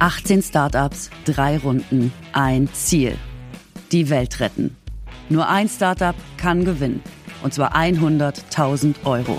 [0.00, 3.18] 18 Startups, drei Runden, ein Ziel.
[3.92, 4.74] Die Welt retten.
[5.28, 7.02] Nur ein Startup kann gewinnen.
[7.42, 9.38] Und zwar 100.000 Euro.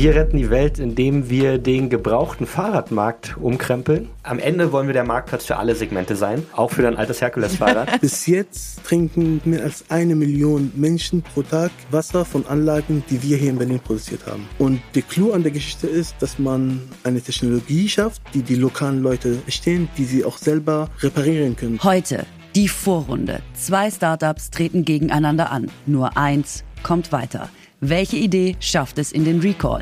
[0.00, 4.08] Wir retten die Welt, indem wir den gebrauchten Fahrradmarkt umkrempeln.
[4.22, 8.00] Am Ende wollen wir der Marktplatz für alle Segmente sein, auch für dein altes Herkules-Fahrrad.
[8.00, 13.36] Bis jetzt trinken mehr als eine Million Menschen pro Tag Wasser von Anlagen, die wir
[13.36, 14.48] hier in Berlin produziert haben.
[14.58, 19.02] Und der Clou an der Geschichte ist, dass man eine Technologie schafft, die die lokalen
[19.02, 21.78] Leute verstehen, die sie auch selber reparieren können.
[21.82, 23.40] Heute die Vorrunde.
[23.52, 25.70] Zwei Startups treten gegeneinander an.
[25.84, 27.50] Nur eins kommt weiter.
[27.82, 29.80] Welche Idee schafft es in den Recall?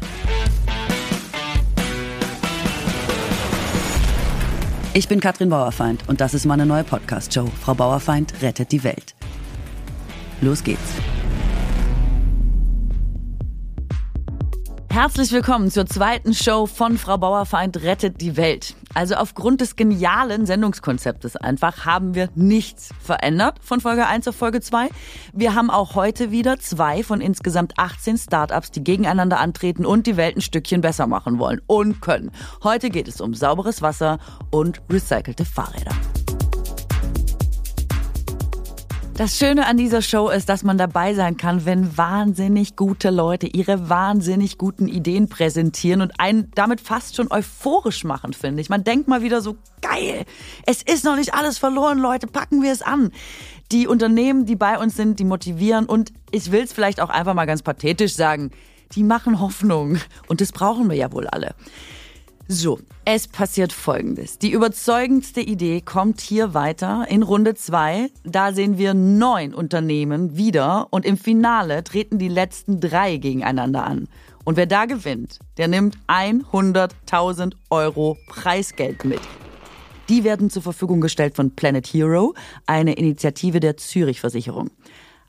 [4.95, 7.47] Ich bin Katrin Bauerfeind und das ist meine neue Podcast-Show.
[7.61, 9.17] Frau Bauerfeind rettet die Welt.
[10.41, 10.95] Los geht's.
[15.01, 18.75] Herzlich willkommen zur zweiten Show von Frau Bauerfeind rettet die Welt.
[18.95, 24.61] Also aufgrund des genialen Sendungskonzeptes einfach haben wir nichts verändert von Folge 1 auf Folge
[24.61, 24.89] 2.
[25.33, 30.17] Wir haben auch heute wieder zwei von insgesamt 18 Startups, die gegeneinander antreten und die
[30.17, 32.33] Welt ein Stückchen besser machen wollen und können.
[32.65, 34.19] Heute geht es um sauberes Wasser
[34.51, 35.95] und recycelte Fahrräder.
[39.19, 43.49] Das Schöne an dieser Show ist, dass man dabei sein kann, wenn wahnsinnig gute Leute
[43.49, 48.69] ihre wahnsinnig guten Ideen präsentieren und einen damit fast schon euphorisch machen, finde ich.
[48.69, 50.25] Man denkt mal wieder so, geil,
[50.67, 53.11] es ist noch nicht alles verloren, Leute, packen wir es an.
[53.73, 57.35] Die Unternehmen, die bei uns sind, die motivieren und ich will es vielleicht auch einfach
[57.35, 58.53] mal ganz pathetisch sagen,
[58.93, 61.57] die machen Hoffnung und das brauchen wir ja wohl alle.
[62.51, 64.39] So, es passiert Folgendes.
[64.39, 68.09] Die überzeugendste Idee kommt hier weiter in Runde zwei.
[68.25, 74.09] Da sehen wir neun Unternehmen wieder und im Finale treten die letzten drei gegeneinander an.
[74.47, 79.21] Und wer da gewinnt, der nimmt 100.000 Euro Preisgeld mit.
[80.09, 82.35] Die werden zur Verfügung gestellt von Planet Hero,
[82.65, 84.71] eine Initiative der Zürich Versicherung.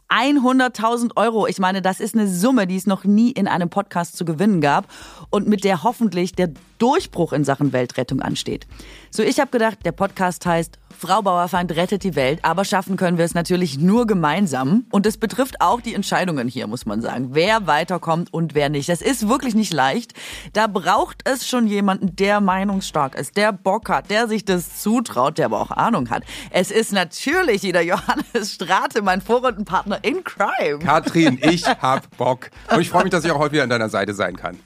[0.10, 1.48] 100.000 Euro.
[1.48, 4.60] Ich meine, das ist eine Summe, die es noch nie in einem Podcast zu gewinnen
[4.60, 4.88] gab
[5.30, 6.50] und mit der hoffentlich der
[6.80, 8.66] Durchbruch in Sachen Weltrettung ansteht.
[9.12, 13.18] So, ich habe gedacht, der Podcast heißt Frau Bauerfeind rettet die Welt, aber schaffen können
[13.18, 14.86] wir es natürlich nur gemeinsam.
[14.92, 17.30] Und es betrifft auch die Entscheidungen hier, muss man sagen.
[17.32, 18.90] Wer weiterkommt und wer nicht.
[18.90, 20.14] Das ist wirklich nicht leicht.
[20.54, 25.38] Da braucht es schon jemanden, der meinungsstark ist, der Bock hat, der sich das zutraut,
[25.38, 26.24] der aber auch Ahnung hat.
[26.52, 30.80] Es ist natürlich wieder Johannes Strate, mein Vorrundenpartner in Crime.
[30.80, 32.50] Katrin, ich hab Bock.
[32.70, 34.60] Und ich freue mich, dass ich auch heute wieder an deiner Seite sein kann.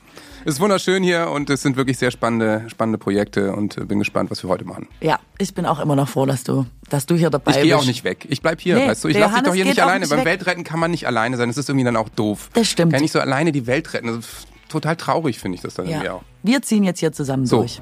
[0.46, 4.30] Es ist wunderschön hier und es sind wirklich sehr spannende, spannende Projekte und bin gespannt,
[4.30, 4.90] was wir heute machen.
[5.00, 7.66] Ja, ich bin auch immer noch froh, dass du, dass du hier dabei ich bist.
[7.66, 8.26] Ich gehe auch nicht weg.
[8.30, 9.08] Ich bleib hier, nee, weißt du.
[9.08, 10.02] Ich lasse dich doch hier nicht alleine.
[10.02, 11.48] Nicht Beim Weltretten kann man nicht alleine sein.
[11.48, 12.50] Das ist irgendwie dann auch doof.
[12.53, 12.92] Das stimmt.
[12.92, 14.22] Kann nicht so alleine die Welt retten.
[14.68, 15.92] total traurig finde ich das dann ja.
[15.92, 16.24] irgendwie auch.
[16.44, 17.59] Wir ziehen jetzt hier zusammen so.
[17.59, 17.82] durch.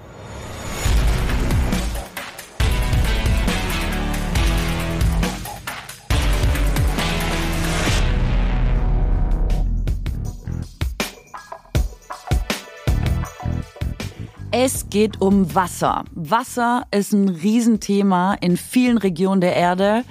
[14.54, 16.04] Es geht um Wasser.
[16.14, 20.04] Wasser ist ein Riesenthema in vielen Regionen der Erde.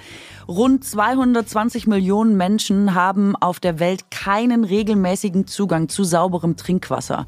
[0.47, 7.27] Rund 220 Millionen Menschen haben auf der Welt keinen regelmäßigen Zugang zu sauberem Trinkwasser.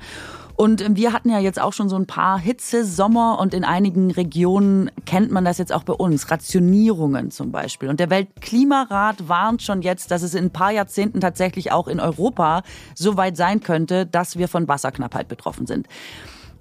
[0.55, 4.09] Und wir hatten ja jetzt auch schon so ein paar Hitze, Sommer und in einigen
[4.09, 6.31] Regionen kennt man das jetzt auch bei uns.
[6.31, 7.89] Rationierungen zum Beispiel.
[7.89, 11.99] Und der Weltklimarat warnt schon jetzt, dass es in ein paar Jahrzehnten tatsächlich auch in
[11.99, 12.63] Europa
[12.95, 15.87] so weit sein könnte, dass wir von Wasserknappheit betroffen sind.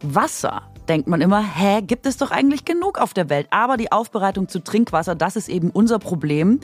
[0.03, 3.47] Wasser denkt man immer, hä, gibt es doch eigentlich genug auf der Welt.
[3.51, 6.61] Aber die Aufbereitung zu Trinkwasser, das ist eben unser Problem.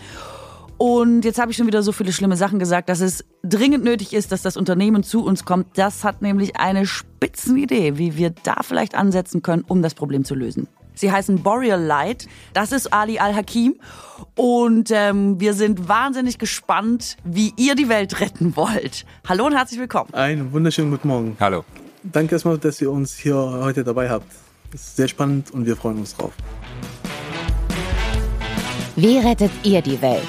[0.77, 4.13] Und jetzt habe ich schon wieder so viele schlimme Sachen gesagt, dass es dringend nötig
[4.13, 5.77] ist, dass das Unternehmen zu uns kommt.
[5.77, 10.35] Das hat nämlich eine Spitzenidee, wie wir da vielleicht ansetzen können, um das Problem zu
[10.35, 10.69] lösen.
[10.95, 12.29] Sie heißen Boreal Light.
[12.55, 13.77] Das ist Ali Al-Hakim.
[14.35, 19.05] Und ähm, wir sind wahnsinnig gespannt, wie ihr die Welt retten wollt.
[19.29, 20.13] Hallo und herzlich willkommen.
[20.13, 21.37] Einen wunderschönen guten Morgen.
[21.41, 21.65] Hallo.
[22.05, 24.31] Danke erstmal, dass ihr uns hier heute dabei habt.
[24.71, 26.33] Das ist sehr spannend und wir freuen uns drauf.
[28.95, 30.23] Wie rettet ihr die Welt?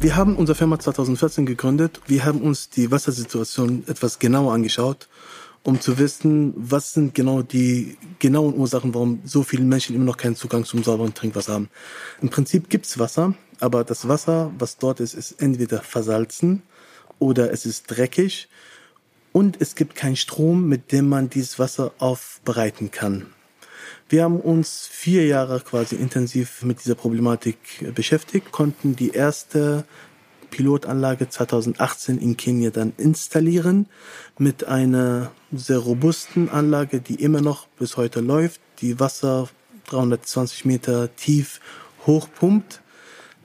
[0.00, 2.00] Wir haben unsere Firma 2014 gegründet.
[2.06, 5.08] Wir haben uns die Wassersituation etwas genauer angeschaut,
[5.62, 10.16] um zu wissen, was sind genau die genauen Ursachen, warum so viele Menschen immer noch
[10.16, 11.68] keinen Zugang zum sauberen Trinkwasser haben.
[12.22, 16.62] Im Prinzip gibt's Wasser, aber das Wasser, was dort ist, ist entweder versalzen
[17.20, 18.48] oder es ist dreckig
[19.30, 23.26] und es gibt keinen Strom, mit dem man dieses Wasser aufbereiten kann.
[24.08, 29.84] Wir haben uns vier Jahre quasi intensiv mit dieser Problematik beschäftigt, konnten die erste
[30.50, 33.86] Pilotanlage 2018 in Kenia dann installieren
[34.36, 39.48] mit einer sehr robusten Anlage, die immer noch bis heute läuft, die Wasser
[39.86, 41.60] 320 Meter tief
[42.06, 42.80] hochpumpt,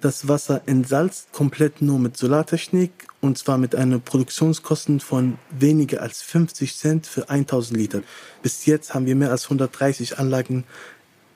[0.05, 2.91] das Wasser entsalzt komplett nur mit Solartechnik
[3.21, 8.01] und zwar mit einer Produktionskosten von weniger als 50 Cent für 1000 Liter.
[8.43, 10.63] Bis jetzt haben wir mehr als 130 Anlagen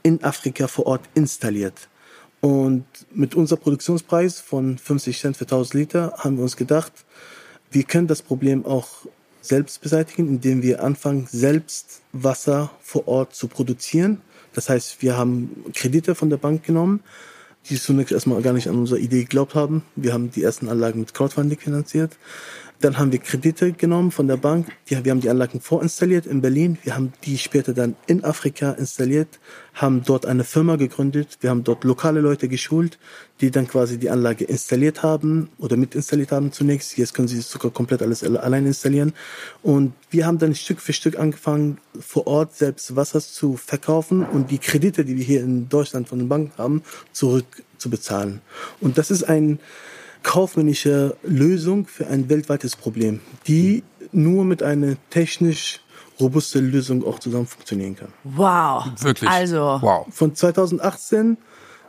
[0.04, 1.90] in Afrika vor Ort installiert.
[2.42, 6.94] Und mit unserem Produktionspreis von 50 Cent für 1000 Liter haben wir uns gedacht,
[7.72, 8.88] wir können das Problem auch
[9.42, 14.22] selbst beseitigen, indem wir anfangen, selbst Wasser vor Ort zu produzieren.
[14.54, 17.02] Das heißt, wir haben Kredite von der Bank genommen,
[17.70, 19.84] die zunächst erstmal gar nicht an unsere Idee geglaubt haben.
[19.96, 22.18] Wir haben die ersten Anlagen mit Crowdfunding finanziert.
[22.82, 24.68] Dann haben wir Kredite genommen von der Bank.
[24.90, 26.78] Die, wir haben die Anlagen vorinstalliert in Berlin.
[26.84, 29.40] Wir haben die später dann in Afrika installiert,
[29.74, 31.40] haben dort eine Firma gegründet.
[31.42, 32.98] Wir haben dort lokale Leute geschult,
[33.42, 36.98] die dann quasi die Anlage installiert haben oder mit installiert haben zunächst.
[36.98, 39.12] Jetzt können sie sogar komplett alles allein installieren.
[39.62, 44.52] Und wir haben dann Stück für Stück angefangen, vor Ort selbst Wasser zu verkaufen und
[44.52, 48.40] die Kredite, die wir hier in Deutschland von den Banken haben, zurück zu bezahlen.
[48.80, 49.60] Und das ist ein
[50.24, 55.82] kaufmännische Lösung für ein weltweites Problem, die nur mit einer technisch
[56.20, 58.10] robuste Lösung auch zusammen funktionieren kann.
[58.24, 58.86] Wow.
[59.00, 59.30] Wirklich.
[59.30, 59.80] Also.
[59.82, 60.08] Wow.
[60.12, 61.38] Von 2018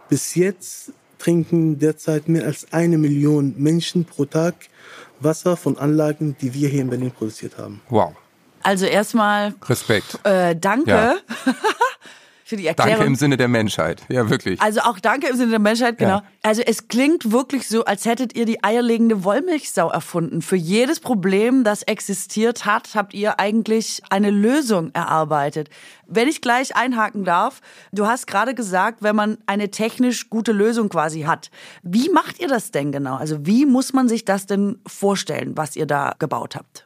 [0.08, 4.54] bis jetzt trinken derzeit mehr als eine Million Menschen pro Tag
[5.20, 7.82] Wasser von Anlagen, die wir hier in Berlin produziert haben.
[7.88, 8.14] Wow.
[8.62, 10.18] Also erstmal Respekt.
[10.24, 11.16] äh, danke Ja.
[12.50, 12.94] für die Erklärung.
[12.94, 14.02] Danke im Sinne der Menschheit.
[14.08, 14.60] Ja, wirklich.
[14.60, 16.16] Also auch danke im Sinne der Menschheit, genau.
[16.16, 16.24] Ja.
[16.42, 20.42] Also es klingt wirklich so, als hättet ihr die eierlegende Wollmilchsau erfunden.
[20.42, 25.70] Für jedes Problem, das existiert hat, habt ihr eigentlich eine Lösung erarbeitet.
[26.08, 27.60] Wenn ich gleich einhaken darf,
[27.92, 31.52] du hast gerade gesagt, wenn man eine technisch gute Lösung quasi hat.
[31.84, 33.14] Wie macht ihr das denn genau?
[33.14, 36.84] Also wie muss man sich das denn vorstellen, was ihr da gebaut habt?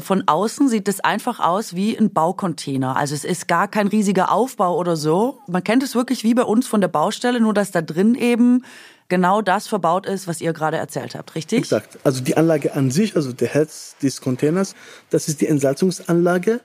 [0.00, 2.96] Von außen sieht es einfach aus wie ein Baucontainer.
[2.96, 5.38] Also es ist gar kein riesiger Aufbau oder so.
[5.46, 8.64] Man kennt es wirklich wie bei uns von der Baustelle, nur dass da drin eben
[9.10, 11.58] genau das verbaut ist, was ihr gerade erzählt habt, richtig?
[11.58, 11.98] Exakt.
[12.04, 14.74] Also die Anlage an sich, also der Herz des Containers,
[15.10, 16.60] das ist die Entsalzungsanlage.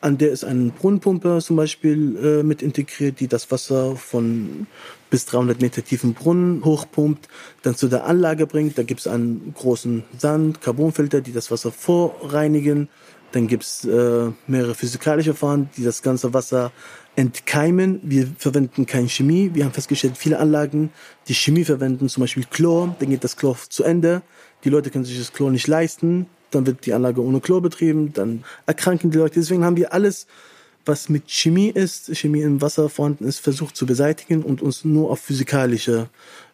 [0.00, 4.66] An der ist eine Brunnenpumpe zum Beispiel äh, mit integriert, die das Wasser von
[5.10, 7.28] bis 300 Meter tiefen Brunnen hochpumpt,
[7.62, 8.78] dann zu der Anlage bringt.
[8.78, 12.88] Da gibt es einen großen Sand, Carbonfilter, die das Wasser vorreinigen.
[13.32, 16.72] Dann gibt es äh, mehrere physikalische Verfahren, die das ganze Wasser
[17.14, 18.00] entkeimen.
[18.02, 19.50] Wir verwenden keine Chemie.
[19.52, 20.90] Wir haben festgestellt, viele Anlagen,
[21.26, 24.22] die Chemie verwenden, zum Beispiel Chlor, dann geht das Chlor zu Ende.
[24.64, 26.26] Die Leute können sich das Chlor nicht leisten.
[26.50, 28.12] Dann wird die Anlage ohne Chlor betrieben.
[28.12, 29.40] Dann erkranken die Leute.
[29.40, 30.26] Deswegen haben wir alles,
[30.88, 35.10] was mit Chemie ist, Chemie im Wasser vorhanden ist, versucht zu beseitigen und uns nur
[35.10, 36.08] auf physikalische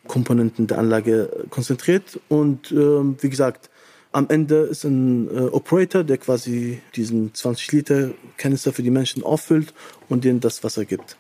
[0.07, 2.21] Komponenten der Anlage konzentriert.
[2.29, 3.71] Und ähm, wie gesagt,
[4.13, 9.23] am Ende ist ein äh, Operator, der quasi diesen 20 Liter Kanister für die Menschen
[9.23, 9.73] auffüllt
[10.09, 11.17] und denen das Wasser gibt.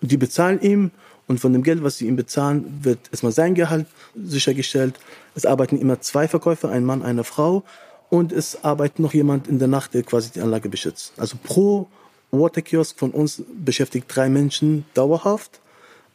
[0.00, 0.90] Die bezahlen ihm
[1.26, 4.98] und von dem Geld, was sie ihm bezahlen, wird erstmal sein Gehalt sichergestellt.
[5.34, 7.62] Es arbeiten immer zwei Verkäufer, ein Mann, eine Frau
[8.08, 11.12] und es arbeitet noch jemand in der Nacht, der quasi die Anlage beschützt.
[11.16, 11.88] Also pro
[12.30, 15.60] Waterkiosk von uns beschäftigt drei Menschen dauerhaft,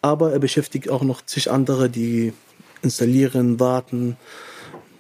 [0.02, 2.34] aber er beschäftigt auch noch zig andere, die
[2.82, 4.18] installieren, warten,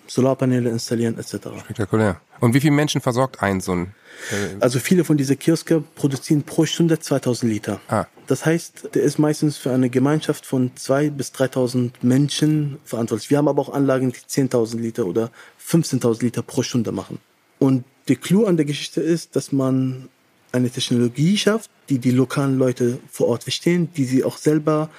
[0.08, 1.48] Solarpaneele installieren etc.
[1.60, 2.22] Spektakulär.
[2.40, 3.96] Und wie viele Menschen versorgt ein so ein?
[4.32, 7.80] Äh, Also viele von diesen Kioske produzieren pro Stunde 2000 Liter.
[7.88, 8.06] Ah.
[8.28, 13.30] Das heißt, der ist meistens für eine Gemeinschaft von 2.000 bis 3.000 Menschen verantwortlich.
[13.30, 15.32] Wir haben aber auch Anlagen, die 10.000 Liter oder
[15.66, 17.20] 15.000 Liter pro Stunde machen.
[17.60, 20.10] Und der Clou an der Geschichte ist, dass man
[20.56, 24.90] eine Technologie schafft, die die lokalen Leute vor Ort verstehen, die sie auch selber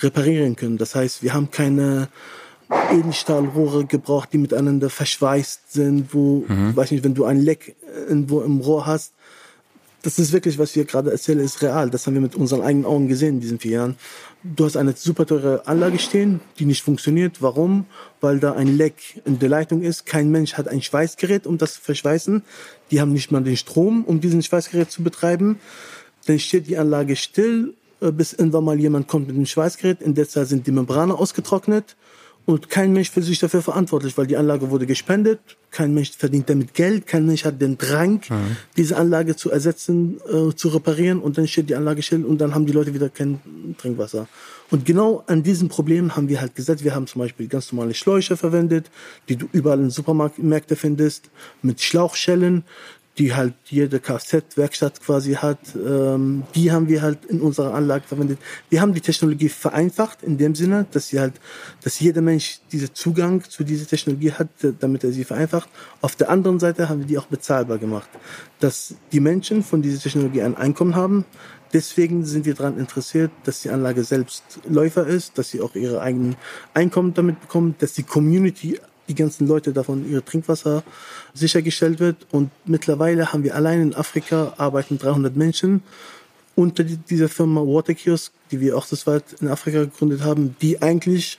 [0.00, 0.76] reparieren können.
[0.78, 2.08] Das heißt, wir haben keine
[2.92, 7.76] Edelstahlrohre gebraucht, die miteinander verschweißt sind, wo, weiß nicht, wenn du ein Leck
[8.08, 9.12] irgendwo im Rohr hast,
[10.02, 11.88] das ist wirklich, was wir gerade erzählen, ist real.
[11.88, 13.96] Das haben wir mit unseren eigenen Augen gesehen in diesen vier Jahren.
[14.46, 17.40] Du hast eine super teure Anlage stehen, die nicht funktioniert.
[17.40, 17.86] Warum?
[18.20, 20.04] Weil da ein Leck in der Leitung ist.
[20.04, 22.42] Kein Mensch hat ein Schweißgerät, um das zu verschweißen.
[22.90, 25.60] Die haben nicht mal den Strom, um diesen Schweißgerät zu betreiben.
[26.26, 27.72] Dann steht die Anlage still,
[28.02, 30.02] äh, bis irgendwann mal jemand kommt mit dem Schweißgerät.
[30.02, 31.96] In der Zeit sind die Membrane ausgetrocknet.
[32.46, 35.40] Und kein Mensch fühlt sich dafür verantwortlich, weil die Anlage wurde gespendet.
[35.70, 37.06] Kein Mensch verdient damit Geld.
[37.06, 38.20] Kein Mensch hat den Drang,
[38.76, 41.20] diese Anlage zu ersetzen, äh, zu reparieren.
[41.20, 43.40] Und dann steht die Anlage still und dann haben die Leute wieder kein
[43.78, 44.28] Trinkwasser.
[44.70, 46.84] Und genau an diesem Problem haben wir halt gesetzt.
[46.84, 48.90] Wir haben zum Beispiel ganz normale Schläuche verwendet,
[49.28, 51.30] die du überall in Supermärkten findest,
[51.62, 52.64] mit Schlauchschellen.
[53.18, 58.38] Die halt jede Kfz-Werkstatt quasi hat, ähm, die haben wir halt in unserer Anlage verwendet.
[58.70, 61.34] Wir haben die Technologie vereinfacht in dem Sinne, dass sie halt,
[61.82, 64.48] dass jeder Mensch diesen Zugang zu dieser Technologie hat,
[64.80, 65.68] damit er sie vereinfacht.
[66.00, 68.08] Auf der anderen Seite haben wir die auch bezahlbar gemacht,
[68.58, 71.24] dass die Menschen von dieser Technologie ein Einkommen haben.
[71.72, 76.00] Deswegen sind wir daran interessiert, dass die Anlage selbst Läufer ist, dass sie auch ihre
[76.00, 76.36] eigenen
[76.72, 80.82] Einkommen damit bekommen, dass die Community die ganzen Leute davon ihr Trinkwasser
[81.32, 82.26] sichergestellt wird.
[82.30, 85.82] Und mittlerweile haben wir allein in Afrika arbeiten 300 Menschen
[86.54, 91.38] unter dieser Firma Waterkiosk, die wir auch das weit in Afrika gegründet haben, die eigentlich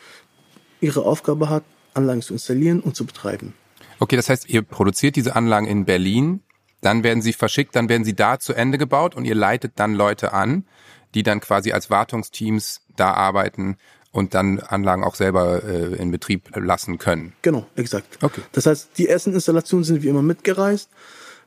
[0.82, 3.54] ihre Aufgabe hat, Anlagen zu installieren und zu betreiben.
[4.00, 6.42] Okay, das heißt, ihr produziert diese Anlagen in Berlin,
[6.82, 9.96] dann werden sie verschickt, dann werden sie da zu Ende gebaut und ihr leitet dann
[9.96, 10.66] Leute an,
[11.14, 13.78] die dann quasi als Wartungsteams da arbeiten
[14.16, 17.34] und dann Anlagen auch selber äh, in Betrieb lassen können.
[17.42, 18.18] Genau, exakt.
[18.24, 18.42] Okay.
[18.54, 20.90] Das heißt, die ersten Installationen sind wie immer mitgereist.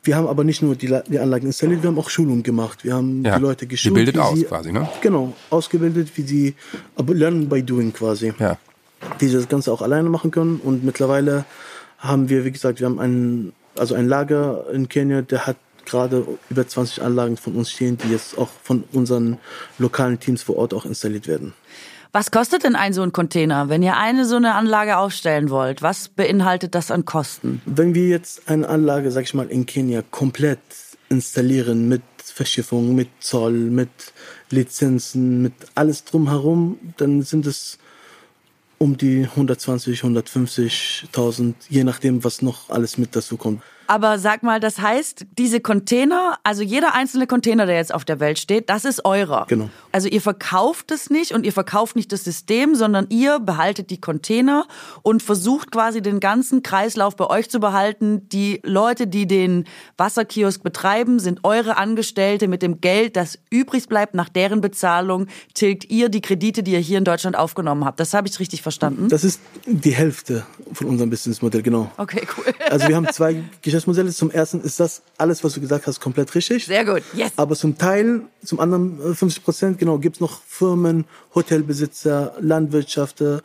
[0.03, 2.85] Wir haben aber nicht nur die, die Anlagen installiert, wir haben auch Schulungen gemacht.
[2.85, 3.37] Wir haben ja.
[3.37, 3.93] die Leute geschult.
[3.93, 4.87] Ihr bildet aus sie, quasi, ne?
[5.01, 6.55] Genau, ausgebildet, wie sie,
[6.95, 8.35] aber lernen by doing quasi.
[8.39, 8.59] Ja.
[9.19, 10.61] Sie das Ganze auch alleine machen können.
[10.63, 11.47] Und mittlerweile
[11.97, 15.57] haben wir, wie gesagt, wir haben ein, also ein Lager in Kenia, der hat
[15.87, 19.39] gerade über 20 Anlagen von uns stehen, die jetzt auch von unseren
[19.79, 21.55] lokalen Teams vor Ort auch installiert werden.
[22.19, 25.83] Was kostet denn ein so ein Container, wenn ihr eine so eine Anlage aufstellen wollt?
[25.83, 27.63] Was beinhaltet das an Kosten?
[27.65, 30.59] Wenn wir jetzt eine Anlage, sag ich mal, in Kenia komplett
[31.09, 33.89] installieren mit Verschiffung, mit Zoll, mit
[34.51, 37.79] Lizenzen, mit alles drumherum, dann sind es
[38.79, 43.63] um die 120, 150.000, je nachdem, was noch alles mit dazu kommt.
[43.91, 48.21] Aber sag mal, das heißt, diese Container, also jeder einzelne Container, der jetzt auf der
[48.21, 49.47] Welt steht, das ist eurer.
[49.49, 49.71] Genau.
[49.93, 53.99] Also ihr verkauft es nicht und ihr verkauft nicht das System, sondern ihr behaltet die
[53.99, 54.67] Container
[55.01, 58.29] und versucht quasi den ganzen Kreislauf bei euch zu behalten.
[58.29, 59.65] Die Leute, die den
[59.97, 62.47] Wasserkiosk betreiben, sind eure Angestellte.
[62.47, 66.79] Mit dem Geld, das übrig bleibt nach deren Bezahlung, tilgt ihr die Kredite, die ihr
[66.79, 67.99] hier in Deutschland aufgenommen habt.
[68.01, 69.09] Das habe ich richtig verstanden?
[69.09, 71.91] Das ist die Hälfte von unserem Businessmodell, genau.
[71.97, 72.45] Okay, cool.
[72.69, 73.43] Also wir haben zwei
[73.87, 74.13] Geschäftsmodelle.
[74.13, 76.67] Zum ersten ist das alles, was du gesagt hast, komplett richtig.
[76.67, 77.33] Sehr gut, yes.
[77.37, 81.05] Aber zum Teil, zum anderen 50 äh, Prozent, genau, gibt es noch Firmen,
[81.35, 83.41] Hotelbesitzer, Landwirtschaften,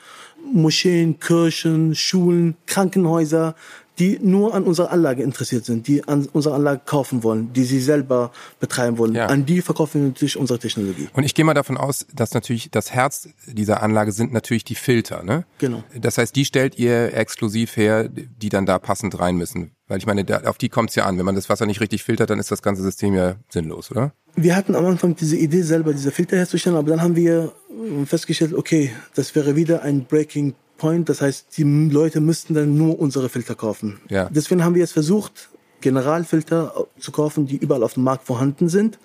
[0.52, 3.56] Moscheen, Kirchen, Schulen, Krankenhäuser,
[4.00, 7.80] die nur an unserer Anlage interessiert sind, die an unserer Anlage kaufen wollen, die sie
[7.80, 9.14] selber betreiben wollen.
[9.14, 9.28] Ja.
[9.28, 11.10] An die verkaufen wir natürlich unsere Technologie.
[11.14, 14.76] Und ich gehe mal davon aus, dass natürlich das Herz dieser Anlage sind natürlich die
[14.76, 15.46] Filter, ne?
[15.60, 15.84] Genau.
[15.96, 19.72] Das heißt, die stellt ihr exklusiv her, die dann da passend rein müssen.
[19.88, 21.18] Weil ich meine, auf die kommt es ja an.
[21.18, 24.14] Wenn man das Wasser nicht richtig filtert, dann ist das ganze System ja sinnlos, oder?
[24.36, 27.52] Wir hatten am Anfang diese Idee, selber diese Filter herzustellen, aber dann haben wir
[28.06, 31.08] festgestellt, okay, das wäre wieder ein Breaking Point.
[31.08, 34.02] Das heißt, die Leute müssten dann nur unsere Filter kaufen.
[34.10, 34.30] Ja.
[34.30, 35.50] Deswegen haben wir jetzt versucht,
[35.80, 39.00] Generalfilter zu kaufen, die überall auf dem Markt vorhanden sind.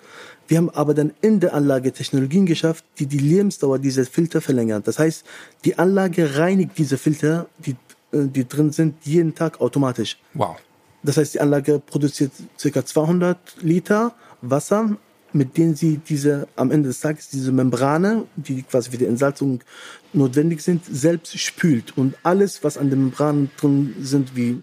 [0.49, 4.81] Wir haben aber dann in der Anlage Technologien geschafft, die die Lebensdauer dieser Filter verlängern.
[4.83, 5.23] Das heißt,
[5.63, 7.77] die Anlage reinigt diese Filter, die,
[8.11, 10.17] äh, die drin sind, jeden Tag automatisch.
[10.33, 10.57] Wow.
[11.01, 12.85] Das heißt, die Anlage produziert ca.
[12.85, 14.97] 200 Liter Wasser
[15.33, 19.61] mit denen sie diese, am Ende des Tages diese Membrane, die quasi für die Entsalzung
[20.13, 21.97] notwendig sind, selbst spült.
[21.97, 24.61] Und alles, was an den Membranen drin sind, wie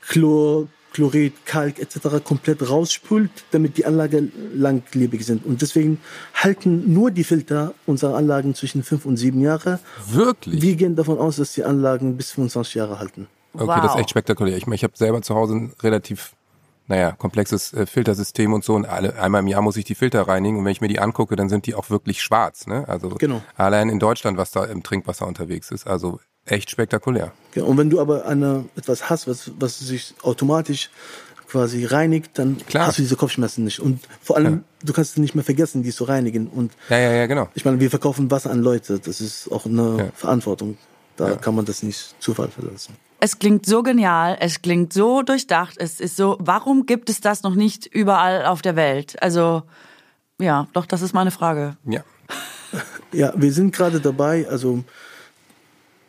[0.00, 2.22] Chlor, Chlorid, Kalk etc.
[2.22, 5.44] komplett rausspült, damit die Anlagen langlebig sind.
[5.44, 5.98] Und deswegen
[6.34, 9.80] halten nur die Filter unserer Anlagen zwischen fünf und sieben Jahre.
[10.08, 10.62] Wirklich?
[10.62, 13.26] Wir gehen davon aus, dass die Anlagen bis 25 Jahre halten.
[13.52, 13.80] Okay, wow.
[13.82, 14.56] das ist echt spektakulär.
[14.56, 16.34] Ich, meine, ich habe selber zu Hause ein relativ
[16.86, 20.22] naja, komplexes äh, Filtersystem und so und alle, einmal im Jahr muss ich die Filter
[20.28, 22.88] reinigen und wenn ich mir die angucke, dann sind die auch wirklich schwarz, ne?
[22.88, 23.42] Also genau.
[23.56, 27.32] allein in Deutschland, was da im Trinkwasser unterwegs ist, also echt spektakulär.
[27.54, 30.90] Ja, und wenn du aber eine, etwas hast, was, was sich automatisch
[31.48, 32.88] quasi reinigt, dann Klar.
[32.88, 33.80] hast du diese Kopfschmerzen nicht.
[33.80, 34.60] Und vor allem, ja.
[34.86, 36.48] du kannst es nicht mehr vergessen, die zu reinigen.
[36.48, 37.48] Und ja, ja, ja, genau.
[37.54, 38.98] Ich meine, wir verkaufen Wasser an Leute.
[38.98, 40.06] Das ist auch eine ja.
[40.14, 40.76] Verantwortung.
[41.16, 42.96] Da kann man das nicht Zufall verlassen.
[43.24, 47.42] Es klingt so genial, es klingt so durchdacht, es ist so, warum gibt es das
[47.42, 49.16] noch nicht überall auf der Welt?
[49.22, 49.62] Also,
[50.38, 51.78] ja, doch, das ist meine Frage.
[51.86, 52.04] Ja.
[53.12, 54.82] Ja, wir sind gerade dabei, also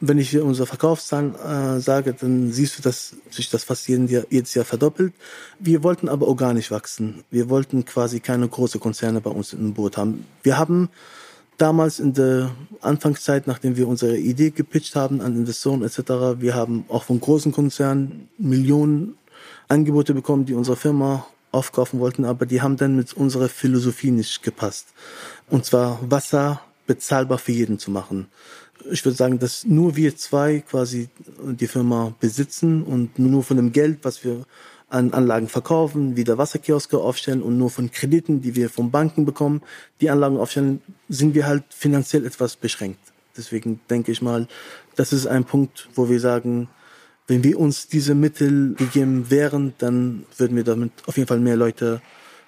[0.01, 4.23] wenn ich unsere Verkaufszahlen äh, sage, dann siehst du, dass sich das fast jeden Jahr,
[4.31, 5.13] jedes Jahr verdoppelt.
[5.59, 7.23] Wir wollten aber organisch wachsen.
[7.29, 10.25] Wir wollten quasi keine großen Konzerne bei uns im Boot haben.
[10.41, 10.89] Wir haben
[11.57, 16.85] damals in der Anfangszeit, nachdem wir unsere Idee gepitcht haben an Investoren etc., wir haben
[16.89, 19.17] auch von großen Konzernen Millionen
[19.67, 24.43] Angebote bekommen, die unsere Firma aufkaufen wollten, aber die haben dann mit unserer Philosophie nicht
[24.43, 24.87] gepasst.
[25.49, 28.27] Und zwar Wasser bezahlbar für jeden zu machen.
[28.91, 31.09] Ich würde sagen, dass nur wir zwei quasi
[31.41, 34.45] die Firma besitzen und nur von dem Geld, was wir
[34.89, 39.61] an Anlagen verkaufen, wieder Wasserkioske aufstellen und nur von Krediten, die wir von Banken bekommen,
[40.01, 42.99] die Anlagen aufstellen, sind wir halt finanziell etwas beschränkt.
[43.37, 44.47] Deswegen denke ich mal,
[44.95, 46.69] das ist ein Punkt, wo wir sagen,
[47.27, 51.55] wenn wir uns diese Mittel gegeben wären, dann würden wir damit auf jeden Fall mehr
[51.55, 52.01] Leute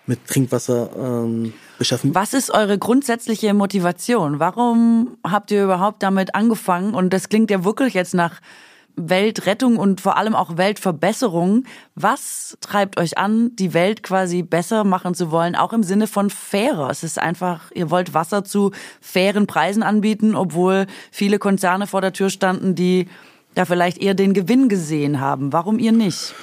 [0.05, 2.15] mit Trinkwasser ähm, beschaffen.
[2.15, 4.39] Was ist eure grundsätzliche Motivation?
[4.39, 6.93] Warum habt ihr überhaupt damit angefangen?
[6.93, 8.39] Und das klingt ja wirklich jetzt nach
[8.97, 11.63] Weltrettung und vor allem auch Weltverbesserung.
[11.95, 16.29] Was treibt euch an, die Welt quasi besser machen zu wollen, auch im Sinne von
[16.29, 16.89] fairer?
[16.89, 22.11] Es ist einfach, ihr wollt Wasser zu fairen Preisen anbieten, obwohl viele Konzerne vor der
[22.11, 23.07] Tür standen, die
[23.53, 25.53] da vielleicht eher den Gewinn gesehen haben.
[25.53, 26.33] Warum ihr nicht?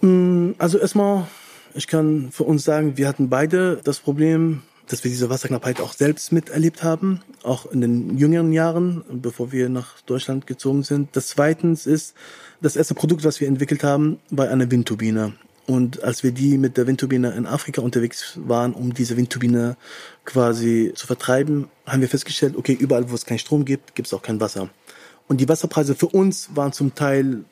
[0.00, 1.26] Mm, also erstmal,
[1.74, 5.92] ich kann für uns sagen, wir hatten beide das Problem, dass wir diese Wasserknappheit auch
[5.92, 11.16] selbst miterlebt haben, auch in den jüngeren Jahren, bevor wir nach Deutschland gezogen sind.
[11.16, 12.14] Das zweitens ist,
[12.60, 15.34] das erste Produkt, was wir entwickelt haben, war eine Windturbine.
[15.66, 19.76] Und als wir die mit der Windturbine in Afrika unterwegs waren, um diese Windturbine
[20.26, 24.12] quasi zu vertreiben, haben wir festgestellt, okay, überall, wo es keinen Strom gibt, gibt es
[24.12, 24.68] auch kein Wasser.
[25.26, 27.44] Und die Wasserpreise für uns waren zum Teil,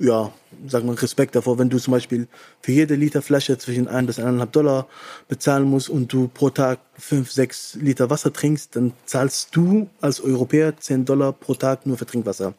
[0.00, 0.32] ja,
[0.66, 2.26] sagen wir Respekt davor, wenn du zum Beispiel
[2.62, 4.88] für jede Liter Flasche zwischen ein bis eineinhalb Dollar
[5.28, 10.22] bezahlen musst und du pro Tag fünf, sechs Liter Wasser trinkst, dann zahlst du als
[10.22, 12.54] Europäer zehn Dollar pro Tag nur für Trinkwasser.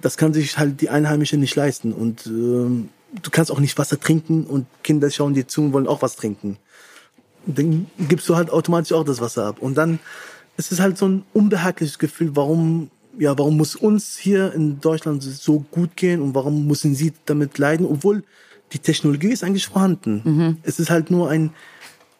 [0.00, 3.98] Das kann sich halt die Einheimische nicht leisten und äh, du kannst auch nicht Wasser
[3.98, 6.58] trinken und Kinder schauen dir zu und wollen auch was trinken.
[7.44, 9.98] Dann gibst du halt automatisch auch das Wasser ab und dann
[10.56, 15.22] ist es halt so ein unbehagliches Gefühl, warum ja, warum muss uns hier in Deutschland
[15.22, 18.22] so gut gehen und warum müssen sie damit leiden, obwohl
[18.72, 20.22] die Technologie ist eigentlich vorhanden.
[20.24, 20.56] Mhm.
[20.62, 21.50] Es ist halt nur ein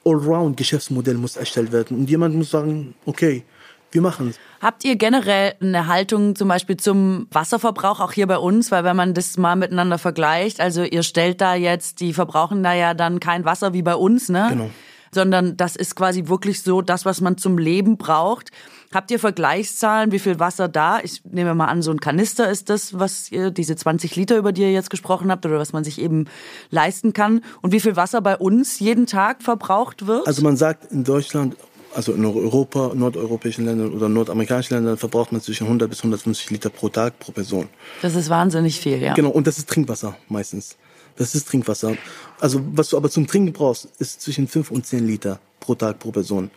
[0.04, 3.44] Allround-Geschäftsmodell muss erstellt werden und jemand muss sagen, okay,
[3.90, 4.38] wir machen es.
[4.60, 8.70] Habt ihr generell eine Haltung zum Beispiel zum Wasserverbrauch auch hier bei uns?
[8.70, 12.74] Weil wenn man das mal miteinander vergleicht, also ihr stellt da jetzt, die verbrauchen da
[12.74, 14.46] ja dann kein Wasser wie bei uns, ne?
[14.50, 14.70] Genau.
[15.10, 18.50] Sondern das ist quasi wirklich so das, was man zum Leben braucht.
[18.92, 21.00] Habt ihr Vergleichszahlen, wie viel Wasser da?
[21.02, 24.52] Ich nehme mal an, so ein Kanister ist das, was ihr, diese 20 Liter, über
[24.52, 26.24] die ihr jetzt gesprochen habt, oder was man sich eben
[26.70, 27.42] leisten kann.
[27.60, 30.26] Und wie viel Wasser bei uns jeden Tag verbraucht wird?
[30.26, 31.56] Also man sagt in Deutschland,
[31.94, 36.70] also in Europa, nordeuropäischen Ländern oder nordamerikanischen Ländern verbraucht man zwischen 100 bis 150 Liter
[36.70, 37.68] pro Tag pro Person.
[38.00, 39.12] Das ist wahnsinnig viel, ja.
[39.12, 40.76] Genau, und das ist Trinkwasser meistens.
[41.16, 41.96] Das ist Trinkwasser.
[42.40, 45.98] Also was du aber zum Trinken brauchst, ist zwischen 5 und 10 Liter pro Tag
[45.98, 46.50] pro Person.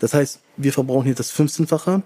[0.00, 2.02] Das heißt, wir verbrauchen hier das 15-fache,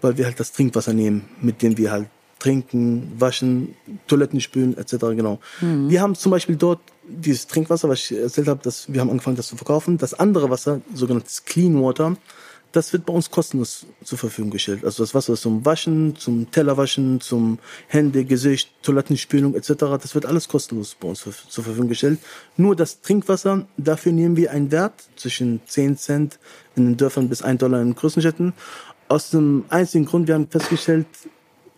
[0.00, 2.06] weil wir halt das Trinkwasser nehmen, mit dem wir halt
[2.38, 3.74] trinken, waschen,
[4.06, 4.92] Toiletten spülen etc.
[5.16, 5.40] Genau.
[5.60, 5.88] Mhm.
[5.90, 9.36] Wir haben zum Beispiel dort dieses Trinkwasser, was ich erzählt habe, dass wir haben angefangen,
[9.36, 9.98] das zu verkaufen.
[9.98, 12.16] Das andere Wasser, sogenanntes Clean Water,
[12.74, 14.84] das wird bei uns kostenlos zur Verfügung gestellt.
[14.84, 19.68] Also das Wasser zum Waschen, zum Tellerwaschen, zum Hände, Gesicht, Toilettenspülung etc.
[20.02, 22.18] Das wird alles kostenlos bei uns zur Verfügung gestellt.
[22.56, 26.38] Nur das Trinkwasser, dafür nehmen wir einen Wert zwischen 10 Cent
[26.74, 28.54] in den Dörfern bis 1 Dollar in den größten Städten.
[29.06, 31.06] Aus dem einzigen Grund, wir haben festgestellt,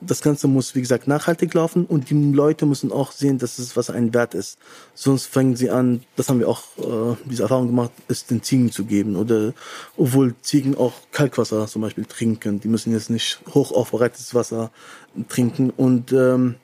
[0.00, 3.76] das Ganze muss, wie gesagt, nachhaltig laufen und die Leute müssen auch sehen, dass es
[3.76, 4.58] was ein Wert ist.
[4.94, 8.70] Sonst fangen sie an, das haben wir auch äh, diese Erfahrung gemacht, es den Ziegen
[8.70, 9.16] zu geben.
[9.16, 9.54] Oder
[9.96, 12.60] obwohl Ziegen auch Kalkwasser zum Beispiel trinken.
[12.60, 14.70] Die müssen jetzt nicht hoch aufbereitetes Wasser
[15.30, 15.70] trinken.
[15.70, 16.56] Und ähm,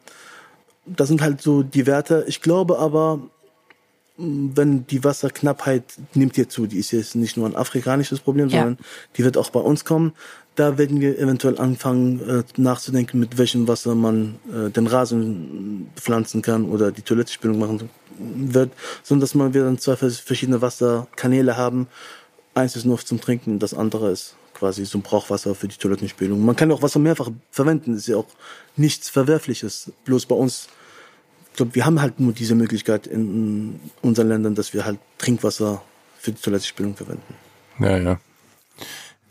[0.84, 2.24] das sind halt so die Werte.
[2.28, 3.20] Ich glaube aber,
[4.18, 8.62] wenn die Wasserknappheit nimmt hier zu, die ist jetzt nicht nur ein afrikanisches Problem, ja.
[8.62, 8.84] sondern
[9.16, 10.12] die wird auch bei uns kommen.
[10.54, 16.42] Da werden wir eventuell anfangen äh, nachzudenken, mit welchem Wasser man äh, den Rasen pflanzen
[16.42, 17.88] kann oder die Toilettenspülung machen
[18.18, 18.70] wird,
[19.02, 21.86] sondern dass man wir dann zwei verschiedene Wasserkanäle haben.
[22.54, 26.44] Eins ist nur zum Trinken, das andere ist quasi so ein Brauchwasser für die Toilettenspülung.
[26.44, 28.28] Man kann auch Wasser mehrfach verwenden, ist ja auch
[28.76, 29.90] nichts Verwerfliches.
[30.04, 30.68] Bloß bei uns
[31.52, 35.82] ich glaube, wir haben halt nur diese Möglichkeit in unseren Ländern, dass wir halt Trinkwasser
[36.18, 37.34] für die Toilettenspülung verwenden.
[37.78, 38.20] Ja, ja.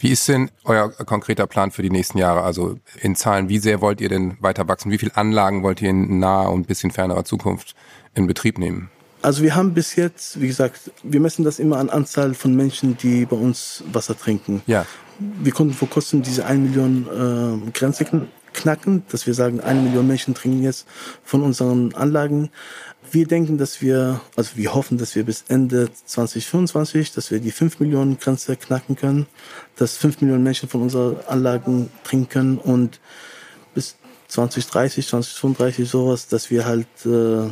[0.01, 2.41] Wie ist denn euer konkreter Plan für die nächsten Jahre?
[2.41, 4.91] Also in Zahlen, wie sehr wollt ihr denn weiter wachsen?
[4.91, 7.75] Wie viele Anlagen wollt ihr in naher und bisschen fernerer Zukunft
[8.15, 8.89] in Betrieb nehmen?
[9.21, 12.97] Also wir haben bis jetzt, wie gesagt, wir messen das immer an Anzahl von Menschen,
[12.97, 14.63] die bei uns Wasser trinken.
[14.65, 14.87] Ja.
[15.19, 18.05] Wir konnten vor kurzem diese 1 Million äh, Grenze
[18.53, 20.87] knacken, dass wir sagen, eine Million Menschen trinken jetzt
[21.23, 22.49] von unseren Anlagen.
[23.13, 27.52] Wir denken, dass wir, also wir hoffen, dass wir bis Ende 2025, dass wir die
[27.52, 29.26] 5 Millionen Grenze knacken können,
[29.76, 33.02] dass 5 Millionen Menschen von unseren Anlagen trinken können und
[33.76, 33.97] bis
[34.30, 37.50] 2030, 2035 sowas, dass wir halt äh,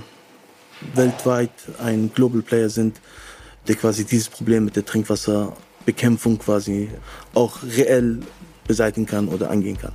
[0.95, 1.51] weltweit
[1.83, 3.01] ein Global Player sind,
[3.67, 6.89] der quasi dieses Problem mit der Trinkwasserbekämpfung quasi
[7.33, 8.19] auch reell
[8.65, 9.91] beseitigen kann oder angehen kann.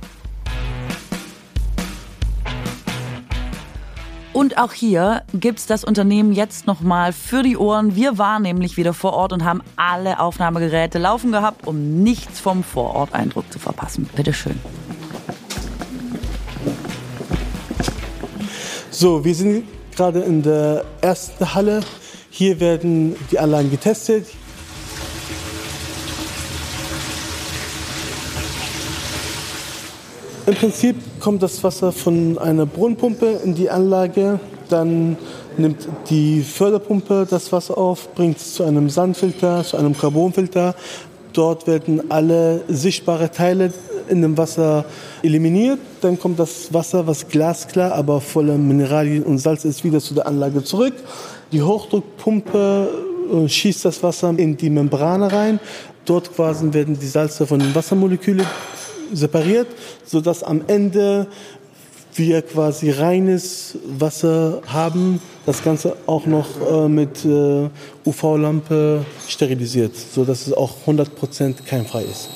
[4.35, 7.95] Und auch hier gibt's das Unternehmen jetzt nochmal für die Ohren.
[7.95, 12.61] Wir waren nämlich wieder vor Ort und haben alle Aufnahmegeräte laufen gehabt, um nichts vom
[12.61, 14.09] Vororteindruck zu verpassen.
[14.13, 14.59] Bitteschön.
[18.91, 19.63] So, wir sind
[19.95, 21.79] gerade in der ersten Halle.
[22.29, 24.27] Hier werden die Anlagen getestet.
[30.45, 34.39] Im Prinzip kommt das Wasser von einer Brunnenpumpe in die Anlage.
[34.69, 35.17] Dann
[35.57, 40.75] nimmt die Förderpumpe das Wasser auf, bringt es zu einem Sandfilter, zu einem Carbonfilter.
[41.33, 43.73] Dort werden alle sichtbaren Teile
[44.07, 44.85] in dem Wasser
[45.23, 45.79] eliminiert.
[46.01, 50.27] Dann kommt das Wasser, was glasklar, aber voller Mineralien und Salz ist, wieder zu der
[50.27, 50.93] Anlage zurück.
[51.51, 52.87] Die Hochdruckpumpe
[53.33, 55.59] äh, schießt das Wasser in die Membrane rein.
[56.05, 58.45] Dort quasi werden die Salze von den Wassermolekülen
[59.13, 59.67] separiert,
[60.05, 61.27] sodass am Ende
[62.15, 65.19] wir quasi reines Wasser haben.
[65.45, 67.69] Das Ganze auch noch äh, mit äh,
[68.05, 72.29] UV-Lampe sterilisiert, sodass es auch 100% keimfrei ist.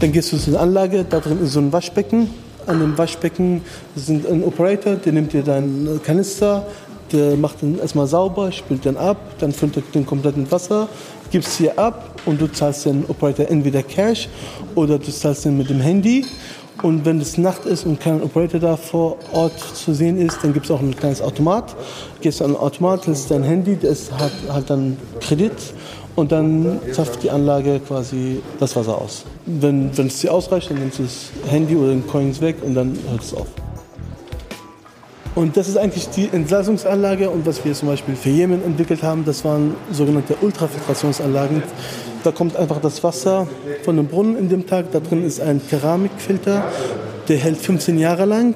[0.00, 2.28] Dann gehst du zur Anlage, da drin ist so ein Waschbecken.
[2.66, 3.62] An dem Waschbecken
[3.94, 6.66] ist ein Operator, der nimmt dir deinen Kanister,
[7.12, 10.88] der macht den erstmal sauber, spült den ab, dann füllt er den kompletten Wasser,
[11.30, 14.28] gibst hier ab und du zahlst den Operator entweder Cash
[14.74, 16.24] oder du zahlst den mit dem Handy.
[16.82, 20.52] Und wenn es Nacht ist und kein Operator da vor Ort zu sehen ist, dann
[20.52, 21.74] gibt es auch ein kleines Automat.
[22.20, 25.52] Gehst an den Automat, das ist dein Handy, das hat, hat dann Kredit
[26.16, 29.24] und dann zapft die Anlage quasi das Wasser aus.
[29.46, 32.98] Wenn es dir ausreicht, dann nimmst du das Handy oder den Coins weg und dann
[33.08, 33.46] hört es auf.
[35.34, 39.24] Und das ist eigentlich die Entsalzungsanlage und was wir zum Beispiel für Jemen entwickelt haben,
[39.24, 41.62] das waren sogenannte Ultrafiltrationsanlagen.
[42.22, 43.48] Da kommt einfach das Wasser
[43.82, 46.64] von dem Brunnen in dem Tag, da drin ist ein Keramikfilter,
[47.28, 48.54] der hält 15 Jahre lang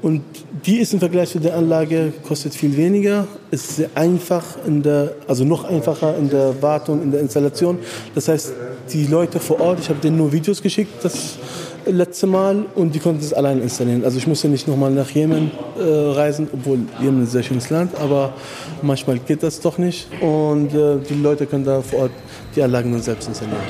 [0.00, 0.22] und
[0.64, 5.14] die ist im Vergleich zu der Anlage, kostet viel weniger, ist sehr einfach, in der,
[5.28, 7.78] also noch einfacher in der Wartung, in der Installation.
[8.14, 8.52] Das heißt,
[8.92, 11.38] die Leute vor Ort, ich habe denen nur Videos geschickt, das
[11.86, 14.04] letzte Mal und die konnten es allein installieren.
[14.04, 17.94] Also ich musste nicht nochmal nach Jemen äh, reisen, obwohl Jemen ein sehr schönes Land,
[17.98, 18.34] aber
[18.82, 20.08] manchmal geht das doch nicht.
[20.20, 22.12] Und äh, die Leute können da vor Ort
[22.54, 23.60] die Anlagen dann selbst installieren.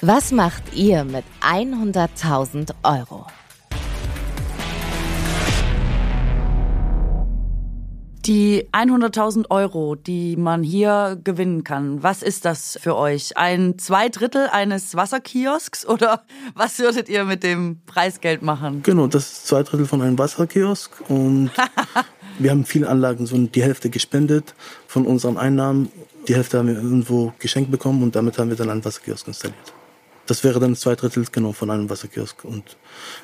[0.00, 3.26] Was macht ihr mit 100.000 Euro?
[8.28, 13.38] Die 100.000 Euro, die man hier gewinnen kann, was ist das für euch?
[13.38, 18.82] Ein Zweidrittel eines Wasserkiosks oder was würdet ihr mit dem Preisgeld machen?
[18.82, 21.50] Genau, das ist zwei Drittel von einem Wasserkiosk und
[22.38, 24.54] wir haben viele Anlagen, so die Hälfte gespendet
[24.86, 25.90] von unseren Einnahmen.
[26.28, 29.72] Die Hälfte haben wir irgendwo geschenkt bekommen und damit haben wir dann einen Wasserkiosk installiert.
[30.28, 32.44] Das wäre dann zwei Drittel genau von einem Wasserkiosk.
[32.44, 32.76] Und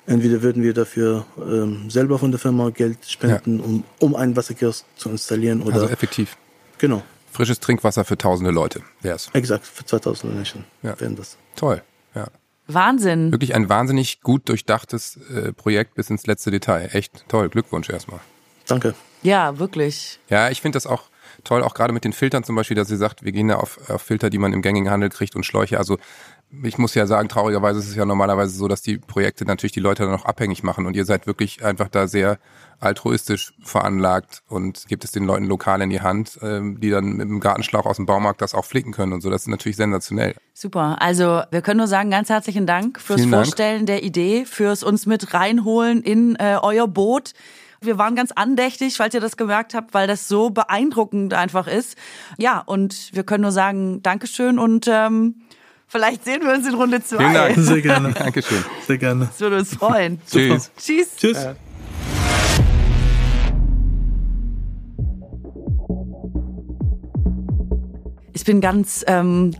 [0.06, 3.64] entweder würden wir dafür ähm, selber von der Firma Geld spenden, ja.
[3.64, 5.60] um, um einen Wasserkiosk zu installieren.
[5.62, 6.36] Oder, also effektiv.
[6.78, 7.02] Genau.
[7.30, 9.28] Frisches Trinkwasser für tausende Leute wäre es.
[9.34, 10.98] Exakt, für 2000 Menschen ja.
[10.98, 11.36] wären das.
[11.56, 11.82] Toll,
[12.14, 12.28] ja.
[12.68, 13.32] Wahnsinn.
[13.32, 16.88] Wirklich ein wahnsinnig gut durchdachtes äh, Projekt bis ins letzte Detail.
[16.92, 17.50] Echt toll.
[17.50, 18.20] Glückwunsch erstmal.
[18.66, 18.94] Danke.
[19.22, 20.18] Ja, wirklich.
[20.30, 21.10] Ja, ich finde das auch
[21.44, 23.78] toll, auch gerade mit den Filtern zum Beispiel, dass sie sagt, wir gehen da auf,
[23.90, 25.78] auf Filter, die man im gängigen Handel kriegt und Schläuche.
[25.78, 25.98] Also
[26.62, 29.80] ich muss ja sagen, traurigerweise ist es ja normalerweise so, dass die Projekte natürlich die
[29.80, 32.38] Leute dann auch abhängig machen und ihr seid wirklich einfach da sehr
[32.80, 37.28] altruistisch veranlagt und gebt es den Leuten lokal in die Hand, ähm, die dann mit
[37.28, 39.30] dem Gartenschlauch aus dem Baumarkt das auch flicken können und so.
[39.30, 40.34] Das ist natürlich sensationell.
[40.52, 40.96] Super.
[41.00, 44.00] Also wir können nur sagen, ganz herzlichen Dank fürs Vielen Vorstellen Dank.
[44.00, 47.32] der Idee, fürs uns mit reinholen in äh, euer Boot.
[47.80, 51.96] Wir waren ganz andächtig, falls ihr das gemerkt habt, weil das so beeindruckend einfach ist.
[52.38, 55.42] Ja, und wir können nur sagen, Dankeschön und ähm,
[55.86, 57.16] Vielleicht sehen wir uns in Runde 2.
[57.18, 57.54] Vielen Dank.
[57.58, 58.12] Sehr gerne.
[58.12, 58.64] Dankeschön.
[58.86, 59.26] Sehr gerne.
[59.26, 60.20] Das würde uns freuen.
[60.30, 60.70] Tschüss.
[60.76, 61.16] Tschüss.
[61.16, 61.38] Tschüss.
[61.38, 61.54] Äh.
[68.32, 69.54] Ich bin ganz ähm,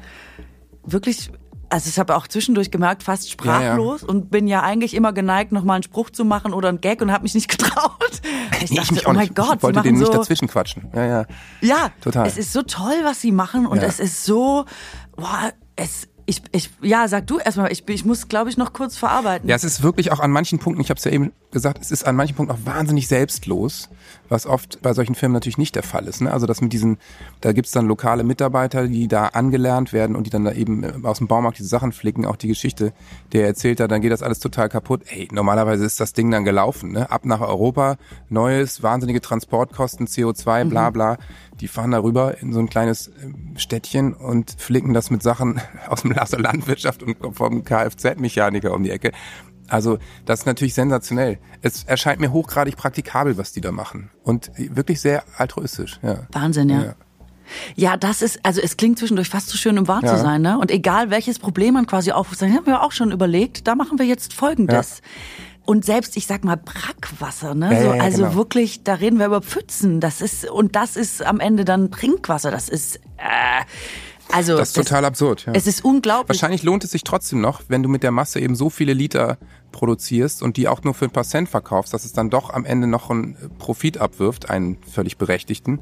[0.85, 1.31] wirklich
[1.71, 4.13] also ich habe auch zwischendurch gemerkt, fast sprachlos ja, ja.
[4.13, 7.11] und bin ja eigentlich immer geneigt, nochmal einen Spruch zu machen oder einen Gag und
[7.11, 8.21] habe mich nicht getraut.
[8.63, 9.35] Ich, ich dachte, oh mein nicht.
[9.35, 10.89] Gott, ich wollte den so, nicht dazwischen quatschen.
[10.95, 11.27] Ja, ja.
[11.63, 12.27] Ja, total.
[12.29, 13.89] Es ist so toll, was sie machen und ja.
[13.89, 14.67] es ist so,
[15.17, 18.97] boah, es ich, ich, ja, sag du erstmal, ich, ich muss, glaube ich, noch kurz
[18.97, 19.49] verarbeiten.
[19.49, 21.91] Ja, es ist wirklich auch an manchen Punkten, ich habe es ja eben gesagt, es
[21.91, 23.91] ist an manchen Punkten auch wahnsinnig selbstlos,
[24.29, 26.23] was oft bei solchen Firmen natürlich nicht der Fall ist.
[26.23, 26.33] Ne?
[26.33, 26.99] Also das mit diesen,
[27.41, 30.93] da gibt's dann lokale Mitarbeiter, die da angelernt werden und die dann da eben äh,
[31.03, 32.93] aus dem Baumarkt diese Sachen flicken, auch die Geschichte,
[33.33, 35.03] der erzählt hat, dann geht das alles total kaputt.
[35.07, 37.11] Ey, normalerweise ist das Ding dann gelaufen, ne?
[37.11, 37.97] Ab nach Europa,
[38.31, 40.95] neues, wahnsinnige Transportkosten, CO2, bla mhm.
[41.61, 45.61] Die fahren da rüber in so ein kleines ähm, Städtchen und flicken das mit Sachen
[45.89, 49.13] aus dem Laster Landwirtschaft und vom Kfz-Mechaniker um die Ecke.
[49.69, 51.39] Also das ist natürlich sensationell.
[51.63, 54.11] Es erscheint mir hochgradig praktikabel, was die da machen.
[54.23, 55.99] Und wirklich sehr altruistisch.
[56.03, 56.27] Ja.
[56.33, 56.83] Wahnsinn, ja.
[56.83, 56.95] ja.
[57.77, 60.15] Ja, das ist, also es klingt zwischendurch fast zu schön, um wahr ja.
[60.15, 60.59] zu sein, ne?
[60.59, 64.07] Und egal welches Problem man quasi aufruft, haben wir auch schon überlegt, da machen wir
[64.07, 65.03] jetzt Folgendes.
[65.03, 65.09] Ja.
[65.67, 67.73] Und selbst, ich sag mal, Brackwasser, ne?
[67.73, 68.35] Ja, so, also genau.
[68.35, 70.01] wirklich, da reden wir über Pfützen.
[70.01, 72.51] Das ist, und das ist am Ende dann Trinkwasser.
[72.51, 73.65] Das ist, äh,
[74.31, 75.47] also das ist total absurd.
[75.47, 75.53] Ja.
[75.55, 76.29] Es ist unglaublich.
[76.29, 79.39] Wahrscheinlich lohnt es sich trotzdem noch, wenn du mit der Masse eben so viele Liter
[79.73, 82.65] produzierst und die auch nur für ein paar Cent verkaufst, dass es dann doch am
[82.65, 85.81] Ende noch einen Profit abwirft, einen völlig berechtigten,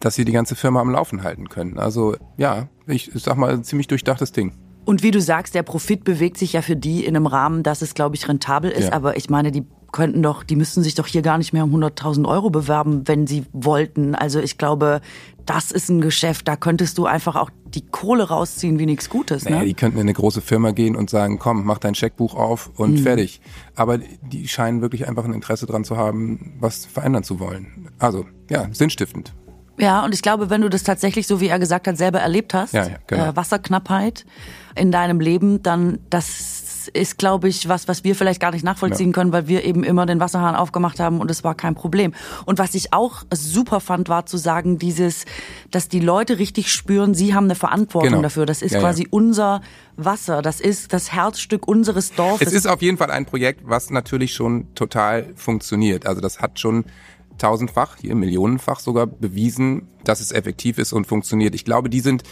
[0.00, 1.78] dass sie die ganze Firma am Laufen halten können.
[1.78, 4.52] Also ja, ich sag mal, ein ziemlich durchdachtes Ding.
[4.84, 7.82] Und wie du sagst, der Profit bewegt sich ja für die in einem Rahmen, dass
[7.82, 8.88] es, glaube ich, rentabel ist.
[8.88, 8.92] Ja.
[8.92, 11.72] Aber ich meine, die könnten doch, die müssten sich doch hier gar nicht mehr um
[11.74, 14.14] 100.000 Euro bewerben, wenn sie wollten.
[14.16, 15.00] Also ich glaube,
[15.46, 19.44] das ist ein Geschäft, da könntest du einfach auch die Kohle rausziehen wie nichts Gutes.
[19.44, 19.52] Ne?
[19.52, 22.70] Naja, die könnten in eine große Firma gehen und sagen, komm, mach dein Scheckbuch auf
[22.76, 22.98] und Mhm.
[22.98, 23.40] fertig.
[23.76, 27.88] Aber die scheinen wirklich einfach ein Interesse dran zu haben, was verändern zu wollen.
[28.00, 29.32] Also, ja, sinnstiftend.
[29.78, 32.54] Ja, und ich glaube, wenn du das tatsächlich, so wie er gesagt hat, selber erlebt
[32.54, 33.24] hast, Ja, ja, genau.
[33.30, 34.24] äh, Wasserknappheit
[34.76, 39.12] in deinem Leben, dann das ist, glaube ich, was, was wir vielleicht gar nicht nachvollziehen
[39.12, 42.12] können, weil wir eben immer den Wasserhahn aufgemacht haben und es war kein Problem.
[42.44, 45.24] Und was ich auch super fand, war zu sagen, dieses,
[45.70, 48.22] dass die Leute richtig spüren, sie haben eine Verantwortung Genau.
[48.22, 48.44] dafür.
[48.44, 48.84] Das ist Ja, ja.
[48.86, 49.62] quasi unser
[49.96, 50.42] Wasser.
[50.42, 52.48] Das ist das Herzstück unseres Dorfes.
[52.48, 56.04] Es ist auf jeden Fall ein Projekt, was natürlich schon total funktioniert.
[56.06, 56.84] Also das hat schon
[57.38, 61.54] tausendfach, hier millionenfach sogar bewiesen, dass es effektiv ist und funktioniert.
[61.54, 62.22] Ich glaube, die sind,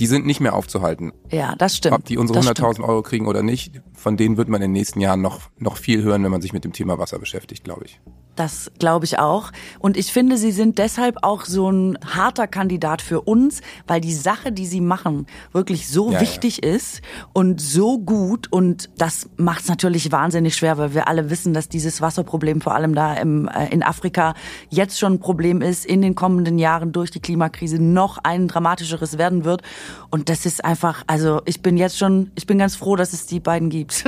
[0.00, 1.12] die sind nicht mehr aufzuhalten.
[1.30, 1.94] ja, das stimmt.
[1.94, 2.88] Ob die unsere Das 100.000 stimmt.
[2.88, 6.02] Euro kriegen oder nicht, von denen wird man in den nächsten Jahren noch, noch viel
[6.02, 8.00] hören, wenn man sich mit dem Thema Wasser beschäftigt, glaube ich.
[8.36, 9.50] Das glaube ich auch.
[9.78, 14.12] Und ich finde, sie sind deshalb auch so ein harter Kandidat für uns, weil die
[14.14, 17.00] Sache, die sie machen, wirklich so Ja, wichtig ist
[17.32, 18.52] und so gut.
[18.52, 22.74] Und das macht es natürlich wahnsinnig schwer, weil wir alle wissen, dass dieses Wasserproblem vor
[22.74, 24.34] allem da im, äh, in Afrika
[24.68, 29.16] jetzt schon ein Problem ist, in den kommenden Jahren durch die Klimakrise noch ein dramatischeres
[29.16, 29.62] werden wird.
[30.10, 33.24] Und das ist einfach, also ich bin jetzt schon, ich bin ganz froh, dass es
[33.26, 34.04] die beiden gibt.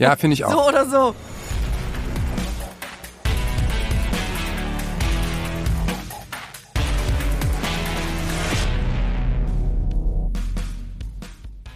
[0.00, 0.50] Ja, finde ich auch.
[0.50, 1.14] so oder so.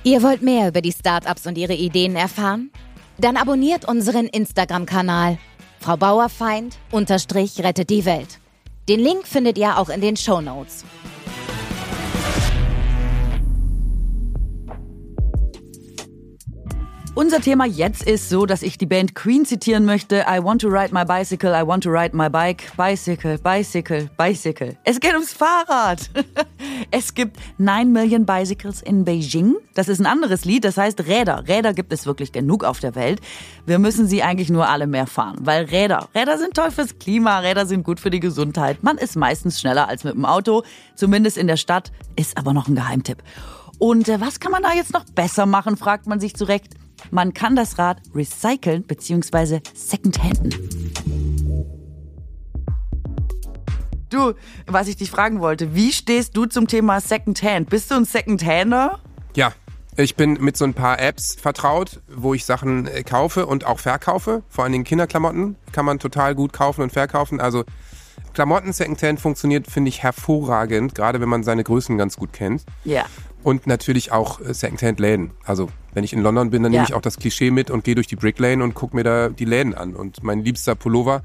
[0.04, 2.70] Ihr wollt mehr über die Startups und ihre Ideen erfahren?
[3.18, 5.38] Dann abonniert unseren Instagram-Kanal.
[5.78, 8.40] Frau Bauerfeind unterstrich rettet die Welt.
[8.88, 10.84] Den Link findet ihr auch in den Show Notes.
[17.14, 20.24] Unser Thema jetzt ist so, dass ich die Band Queen zitieren möchte.
[20.26, 22.74] I want to ride my bicycle, I want to ride my bike.
[22.74, 24.78] Bicycle, bicycle, bicycle.
[24.84, 26.10] Es geht ums Fahrrad.
[26.90, 29.56] Es gibt 9 Million Bicycles in Beijing.
[29.74, 31.44] Das ist ein anderes Lied, das heißt Räder.
[31.48, 33.20] Räder gibt es wirklich genug auf der Welt.
[33.66, 37.40] Wir müssen sie eigentlich nur alle mehr fahren, weil Räder, Räder sind toll fürs Klima,
[37.40, 38.82] Räder sind gut für die Gesundheit.
[38.82, 40.62] Man ist meistens schneller als mit dem Auto,
[40.94, 43.22] zumindest in der Stadt, ist aber noch ein Geheimtipp.
[43.78, 46.74] Und äh, was kann man da jetzt noch besser machen, fragt man sich zurecht.
[47.10, 49.60] Man kann das Rad recyceln bzw.
[49.74, 50.50] secondhanden.
[54.08, 54.34] Du,
[54.66, 57.70] was ich dich fragen wollte, wie stehst du zum Thema Secondhand?
[57.70, 59.00] Bist du ein Secondhander?
[59.34, 59.52] Ja,
[59.96, 63.78] ich bin mit so ein paar Apps vertraut, wo ich Sachen äh, kaufe und auch
[63.78, 64.42] verkaufe.
[64.48, 67.40] Vor allen Dingen Kinderklamotten kann man total gut kaufen und verkaufen.
[67.40, 67.64] Also
[68.34, 72.64] Klamotten Secondhand funktioniert, finde ich, hervorragend, gerade wenn man seine Größen ganz gut kennt.
[72.84, 73.04] Ja.
[73.42, 75.30] Und natürlich auch äh, Secondhand-Läden.
[75.44, 76.80] Also wenn ich in London bin, dann Ja.
[76.80, 79.02] nehme ich auch das Klischee mit und gehe durch die Brick Lane und gucke mir
[79.04, 79.94] da die Läden an.
[79.94, 81.22] Und mein liebster Pullover,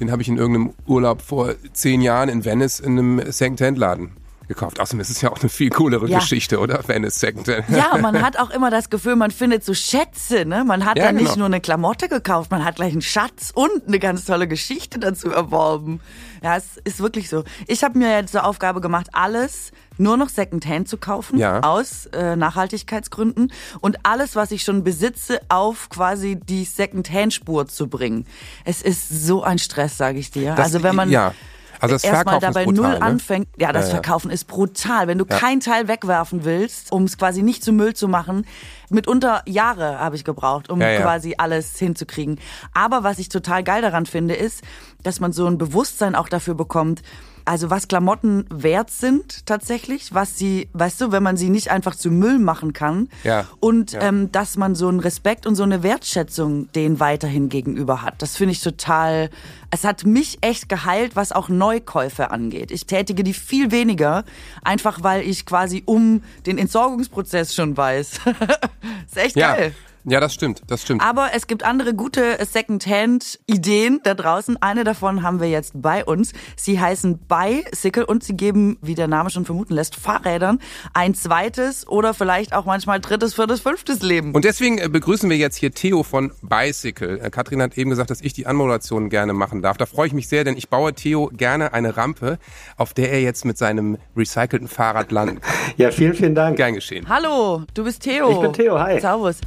[0.00, 4.10] den habe ich in irgendeinem Urlaub vor zehn Jahren in Venice in einem Secondhand-Laden
[4.48, 4.80] gekauft.
[4.80, 6.18] Außerdem ist es ja auch eine viel coolere Ja.
[6.18, 6.86] Geschichte, oder?
[6.86, 7.68] Venice Secondhand.
[7.70, 10.64] Ja, man hat auch immer das Gefühl, man findet so Schätze, ne?
[10.64, 11.36] Man hat Ja, dann nicht genau.
[11.38, 15.30] nur eine Klamotte gekauft, man hat gleich einen Schatz und eine ganz tolle Geschichte dazu
[15.30, 16.00] erworben.
[16.42, 17.44] Ja, es ist wirklich so.
[17.66, 21.60] Ich habe mir jetzt zur Aufgabe gemacht, alles nur noch Secondhand zu kaufen, Ja.
[21.60, 28.26] aus äh, Nachhaltigkeitsgründen und alles, was ich schon besitze, auf quasi die Secondhand-Spur zu bringen.
[28.64, 30.54] Es ist so ein Stress, sage ich dir.
[30.54, 31.32] Das- also wenn man ja.
[31.80, 33.02] Also das erstmal Verkaufen dabei ist brutal, null ne?
[33.02, 33.48] anfängt.
[33.58, 34.02] Ja, das Ja, ja.
[34.02, 35.06] Verkaufen ist brutal.
[35.08, 35.38] Wenn du Ja.
[35.38, 38.46] kein Teil wegwerfen willst, um es quasi nicht zu Müll zu machen,
[38.90, 42.38] mitunter Jahre habe ich gebraucht, um quasi alles hinzukriegen.
[42.72, 44.62] Aber was ich total geil daran finde, ist,
[45.02, 47.02] dass man so ein Bewusstsein auch dafür bekommt,
[47.46, 51.94] also was Klamotten wert sind tatsächlich, was sie, weißt du, wenn man sie nicht einfach
[51.94, 53.46] zu Müll machen kann Ja.
[53.60, 54.02] und Ja.
[54.02, 58.20] Ähm, dass man so einen Respekt und so eine Wertschätzung denen weiterhin gegenüber hat.
[58.20, 59.30] Das finde ich total,
[59.70, 62.70] es hat mich echt geheilt, was auch Neukäufe angeht.
[62.70, 64.24] Ich tätige die viel weniger,
[64.62, 68.20] einfach weil ich quasi um den Entsorgungsprozess schon weiß.
[69.06, 69.54] ist echt Ja.
[69.54, 69.74] geil.
[70.08, 71.02] Ja, das stimmt, das stimmt.
[71.02, 74.56] Aber es gibt andere gute Secondhand-Ideen da draußen.
[74.62, 76.32] Eine davon haben wir jetzt bei uns.
[76.56, 80.60] Sie heißen Bicycle und sie geben, wie der Name schon vermuten lässt, Fahrrädern
[80.94, 84.32] ein zweites oder vielleicht auch manchmal drittes, viertes, fünftes Leben.
[84.32, 87.18] Und deswegen äh, begrüßen wir jetzt hier Theo von Bicycle.
[87.20, 89.76] Äh, Katrin hat eben gesagt, dass ich die Anmoderation gerne machen darf.
[89.76, 92.38] Da freue ich mich sehr, denn ich baue Theo gerne eine Rampe,
[92.76, 95.52] auf der er jetzt mit seinem recycelten Fahrrad landen kann.
[95.76, 96.56] Ja, vielen, vielen Dank.
[96.56, 97.08] Gern geschehen.
[97.08, 98.30] Hallo, du bist Theo.
[98.30, 99.00] Ich bin Theo, hi.
[99.00, 99.40] Servus.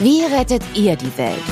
[0.00, 1.42] Wie rettet ihr die Welt?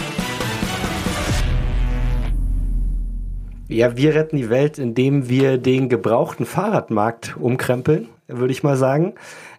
[3.66, 9.14] Ja, wir retten die Welt, indem wir den gebrauchten Fahrradmarkt umkrempeln, würde ich mal sagen.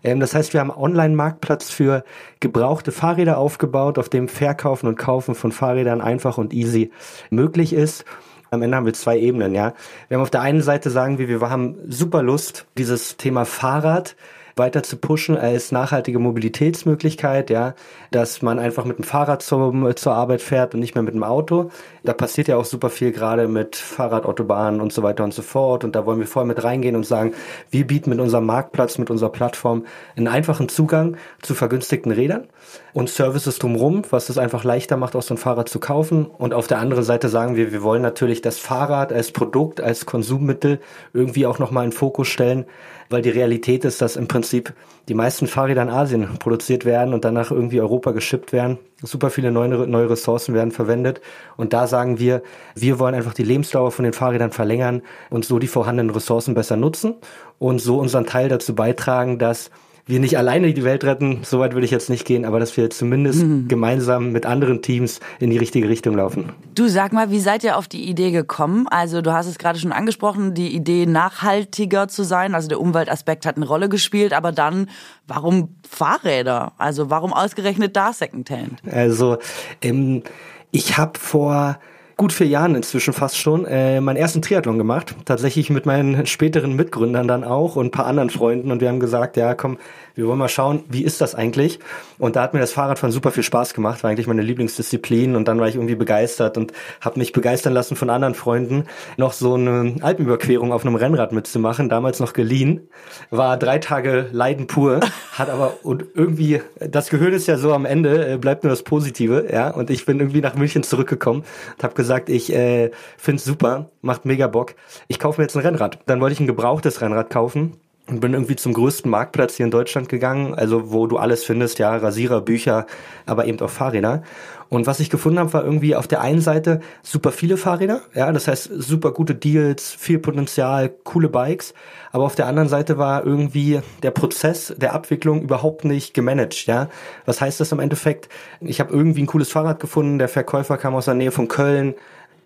[0.05, 2.05] Ähm, das heißt, wir haben einen Online-Marktplatz für
[2.39, 6.89] gebrauchte Fahrräder aufgebaut, auf dem Verkaufen und Kaufen von Fahrrädern einfach und easy
[7.29, 8.05] möglich ist.
[8.51, 9.73] Am Ende haben wir zwei Ebenen, ja.
[10.07, 14.15] Wir haben auf der einen Seite sagen wir, wir haben super Lust, dieses Thema Fahrrad
[14.57, 17.75] weiter zu pushen als nachhaltige Mobilitätsmöglichkeit, ja,
[18.11, 21.23] dass man einfach mit dem Fahrrad zum, zur Arbeit fährt und nicht mehr mit dem
[21.23, 21.71] Auto.
[22.03, 25.83] Da passiert ja auch super viel gerade mit Fahrradautobahnen und so weiter und so fort.
[25.83, 27.33] Und da wollen wir voll mit reingehen und sagen,
[27.71, 32.47] wir bieten mit unserem Marktplatz, mit unserer Plattform einen einfachen Zugang zu vergünstigten Rädern
[32.93, 36.25] und Services drumherum, was es einfach leichter macht, auch so ein Fahrrad zu kaufen.
[36.25, 40.05] Und auf der anderen Seite sagen wir, wir wollen natürlich das Fahrrad als Produkt, als
[40.05, 40.79] Konsummittel
[41.13, 42.65] irgendwie auch nochmal in Fokus stellen,
[43.09, 44.73] weil die Realität ist, dass im Prinzip
[45.07, 48.79] die meisten Fahrräder in Asien produziert werden und danach irgendwie Europa geschippt werden.
[49.01, 51.21] Super viele neue, neue Ressourcen werden verwendet.
[51.55, 52.41] Und da sagen wir,
[52.75, 56.75] wir wollen einfach die Lebensdauer von den Fahrrädern verlängern und so die vorhandenen Ressourcen besser
[56.75, 57.15] nutzen
[57.59, 59.69] und so unseren Teil dazu beitragen, dass
[60.07, 62.89] wir nicht alleine die Welt retten, soweit würde ich jetzt nicht gehen, aber dass wir
[62.89, 66.53] zumindest gemeinsam mit anderen Teams in die richtige Richtung laufen.
[66.73, 68.87] Du sag mal, wie seid ihr auf die Idee gekommen?
[68.87, 72.55] Also du hast es gerade schon angesprochen, die Idee nachhaltiger zu sein.
[72.55, 74.89] Also der Umweltaspekt hat eine Rolle gespielt, aber dann,
[75.27, 76.73] warum Fahrräder?
[76.77, 78.81] Also warum ausgerechnet da Secondhand?
[78.89, 79.37] Also
[79.81, 80.23] ähm,
[80.71, 81.79] ich habe vor
[82.17, 85.15] gut vier Jahren inzwischen fast schon äh, meinen ersten Triathlon gemacht.
[85.25, 88.71] Tatsächlich mit meinen späteren Mitgründern dann auch und ein paar anderen Freunden.
[88.71, 89.77] Und wir haben gesagt, ja komm,
[90.15, 91.77] wir wollen mal schauen, wie ist das eigentlich?
[92.17, 95.35] Und da hat mir das Fahrradfahren super viel Spaß gemacht, war eigentlich meine Lieblingsdisziplin.
[95.35, 98.85] Und dann war ich irgendwie begeistert und habe mich begeistern lassen von anderen Freunden,
[99.17, 102.89] noch so eine Alpenüberquerung auf einem Rennrad mitzumachen, damals noch geliehen.
[103.29, 105.01] War drei Tage Leiden pur,
[105.33, 108.81] hat aber und irgendwie, das Gehirn ist ja so am Ende, äh, bleibt nur das
[108.81, 109.69] Positive, ja.
[109.69, 111.43] Und ich bin irgendwie nach München zurückgekommen
[111.77, 114.75] und habe gesagt, ich äh, find's super, macht mega Bock.
[115.07, 115.99] Ich kaufe mir jetzt ein Rennrad.
[116.05, 119.71] Dann wollte ich ein gebrauchtes Rennrad kaufen und bin irgendwie zum größten Marktplatz hier in
[119.71, 122.85] Deutschland gegangen, also wo du alles findest, ja, Rasierer, Bücher,
[123.25, 124.23] aber eben auch Fahrräder.
[124.69, 128.31] Und was ich gefunden habe, war irgendwie auf der einen Seite super viele Fahrräder, ja,
[128.31, 131.73] das heißt super gute Deals, viel Potenzial, coole Bikes,
[132.11, 136.89] aber auf der anderen Seite war irgendwie der Prozess der Abwicklung überhaupt nicht gemanagt, ja.
[137.25, 138.29] Was heißt das im Endeffekt?
[138.59, 141.95] Ich habe irgendwie ein cooles Fahrrad gefunden, der Verkäufer kam aus der Nähe von Köln,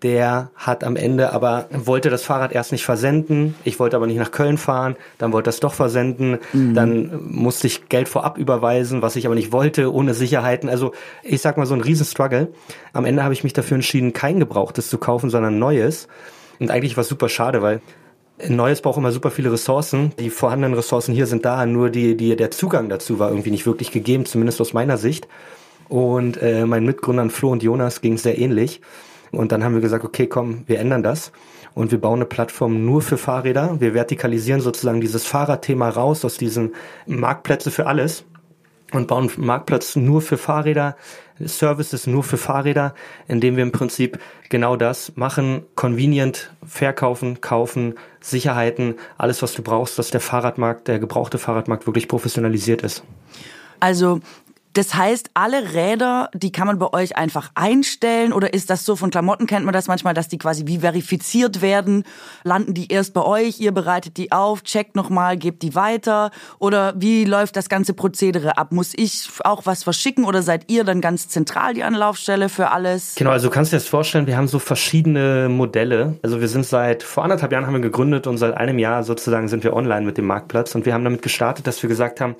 [0.02, 3.54] der hat am Ende aber, wollte das Fahrrad erst nicht versenden.
[3.64, 4.96] Ich wollte aber nicht nach Köln fahren.
[5.18, 6.38] Dann wollte das doch versenden.
[6.74, 10.68] Dann musste ich Geld vorab überweisen, was ich aber nicht wollte, ohne Sicherheiten.
[10.68, 12.48] Also ich sag mal so ein Riesenstruggle.
[12.92, 16.08] Am Ende habe ich mich dafür entschieden, kein Gebrauchtes zu kaufen, sondern neues.
[16.58, 17.80] Und eigentlich war es super schade, weil
[18.48, 20.12] neues braucht immer super viele Ressourcen.
[20.18, 23.66] Die vorhandenen Ressourcen hier sind da, nur die, die, der Zugang dazu war irgendwie nicht
[23.66, 25.28] wirklich gegeben, zumindest aus meiner Sicht.
[25.88, 28.80] Und äh, meinen Mitgründern Flo und Jonas ging es sehr ähnlich.
[29.32, 31.32] Und dann haben wir gesagt, okay, komm, wir ändern das.
[31.74, 33.80] Und wir bauen eine Plattform nur für Fahrräder.
[33.80, 36.74] Wir vertikalisieren sozusagen dieses Fahrradthema raus aus diesen
[37.06, 38.24] Marktplätze für alles
[38.92, 40.96] und bauen einen Marktplatz nur für Fahrräder,
[41.40, 42.94] Services nur für Fahrräder,
[43.26, 44.18] indem wir im Prinzip
[44.50, 50.98] genau das machen, convenient verkaufen, kaufen, Sicherheiten, alles was du brauchst, dass der Fahrradmarkt, der
[50.98, 53.02] gebrauchte Fahrradmarkt wirklich professionalisiert ist.
[53.80, 54.20] Also
[54.74, 58.96] Das heißt, alle Räder, die kann man bei euch einfach einstellen oder ist das so
[58.96, 62.04] von Klamotten kennt man das manchmal, dass die quasi wie verifiziert werden?
[62.42, 66.94] Landen die erst bei euch, ihr bereitet die auf, checkt nochmal, gebt die weiter oder
[66.96, 68.72] wie läuft das ganze Prozedere ab?
[68.72, 73.14] Muss ich auch was verschicken oder seid ihr dann ganz zentral die Anlaufstelle für alles?
[73.16, 76.18] Genau, also du kannst dir das vorstellen, wir haben so verschiedene Modelle.
[76.22, 79.48] Also wir sind seit vor anderthalb Jahren haben wir gegründet und seit einem Jahr sozusagen
[79.48, 82.36] sind wir online mit dem Marktplatz und wir haben damit gestartet, dass wir gesagt haben,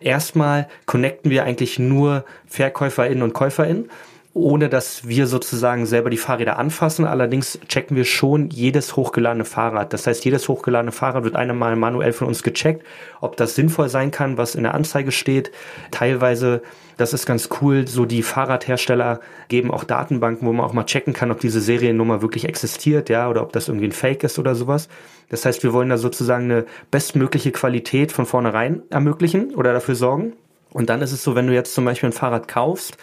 [0.00, 3.90] erstmal connecten wir eigentlich nur VerkäuferInnen und KäuferInnen
[4.36, 7.06] ohne dass wir sozusagen selber die Fahrräder anfassen.
[7.06, 9.94] Allerdings checken wir schon jedes hochgeladene Fahrrad.
[9.94, 12.84] Das heißt, jedes hochgeladene Fahrrad wird einmal manuell von uns gecheckt,
[13.22, 15.52] ob das sinnvoll sein kann, was in der Anzeige steht.
[15.90, 16.60] Teilweise,
[16.98, 21.14] das ist ganz cool, so die Fahrradhersteller geben auch Datenbanken, wo man auch mal checken
[21.14, 24.54] kann, ob diese Seriennummer wirklich existiert, ja, oder ob das irgendwie ein Fake ist oder
[24.54, 24.88] sowas.
[25.30, 30.34] Das heißt, wir wollen da sozusagen eine bestmögliche Qualität von vornherein ermöglichen oder dafür sorgen.
[30.70, 32.98] Und dann ist es so, wenn du jetzt zum Beispiel ein Fahrrad kaufst,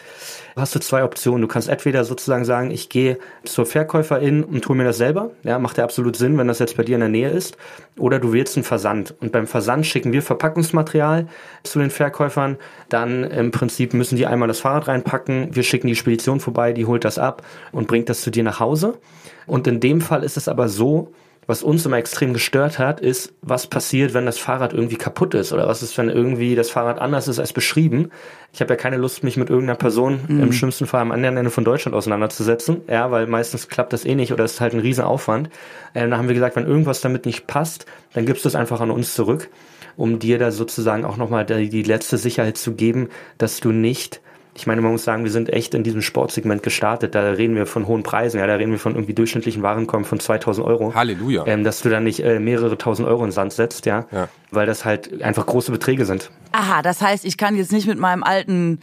[0.55, 1.41] hast du zwei Optionen.
[1.41, 5.32] Du kannst entweder sozusagen sagen, ich gehe zur Verkäuferin und tue mir das selber.
[5.43, 7.57] Ja, macht ja absolut Sinn, wenn das jetzt bei dir in der Nähe ist.
[7.97, 9.16] Oder du wählst einen Versand.
[9.22, 11.28] Und beim Versand schicken wir Verpackungsmaterial
[11.64, 12.57] zu den Verkäufern.
[12.89, 15.55] Dann im Prinzip müssen die einmal das Fahrrad reinpacken.
[15.55, 18.59] Wir schicken die Spedition vorbei, die holt das ab und bringt das zu dir nach
[18.59, 18.99] Hause.
[19.47, 21.11] Und in dem Fall ist es aber so,
[21.48, 25.52] was uns immer extrem gestört hat, ist, was passiert, wenn das Fahrrad irgendwie kaputt ist
[25.52, 28.10] oder was ist, wenn irgendwie das Fahrrad anders ist als beschrieben.
[28.54, 30.44] Ich habe ja keine Lust, mich mit irgendeiner Person mhm.
[30.44, 34.16] im schlimmsten Fall am anderen Ende von Deutschland auseinanderzusetzen, ja, weil meistens klappt das eh
[34.16, 35.50] nicht oder es ist halt ein Riesenaufwand.
[35.94, 38.80] Äh, da haben wir gesagt, wenn irgendwas damit nicht passt, dann gibst du es einfach
[38.82, 39.50] an uns zurück,
[39.98, 44.22] um dir da sozusagen auch nochmal die, die letzte Sicherheit zu geben, dass du nicht
[44.56, 47.16] ich meine, man muss sagen, wir sind echt in diesem Sportsegment gestartet.
[47.16, 48.39] Da reden wir von hohen Preisen.
[48.39, 50.93] Ja, da reden wir von irgendwie durchschnittlichen Warenkommen von 2000 Euro.
[50.93, 51.45] Halleluja.
[51.47, 54.06] Ähm, dass du da nicht äh, mehrere tausend Euro in den Sand setzt, ja?
[54.12, 54.30] ja.
[54.51, 56.30] Weil das halt einfach große Beträge sind.
[56.51, 58.80] Aha, das heißt, ich kann jetzt nicht mit meinem alten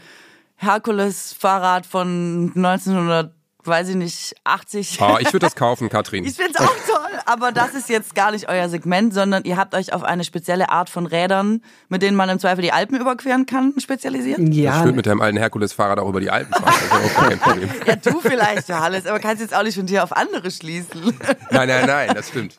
[0.57, 3.33] Herkules-Fahrrad von 1900
[3.67, 4.99] weiß ich nicht, 80.
[5.01, 6.25] Oh, ich würde das kaufen, Katrin.
[6.27, 9.57] ich finde es auch toll, aber das ist jetzt gar nicht euer Segment, sondern ihr
[9.57, 13.01] habt euch auf eine spezielle Art von Rädern, mit denen man im Zweifel die Alpen
[13.01, 14.39] überqueren kann, spezialisiert?
[14.41, 14.79] Ja.
[14.79, 17.39] Ich würde mit deinem alten Herkules-Fahrrad auch über die Alpen fahren.
[17.41, 17.71] Problem.
[17.87, 21.19] ja, du vielleicht, Johannes, aber kannst jetzt auch nicht von dir auf andere schließen.
[21.51, 22.59] nein, nein, nein, das stimmt.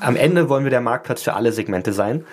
[0.00, 2.24] Am Ende wollen wir der Marktplatz für alle Segmente sein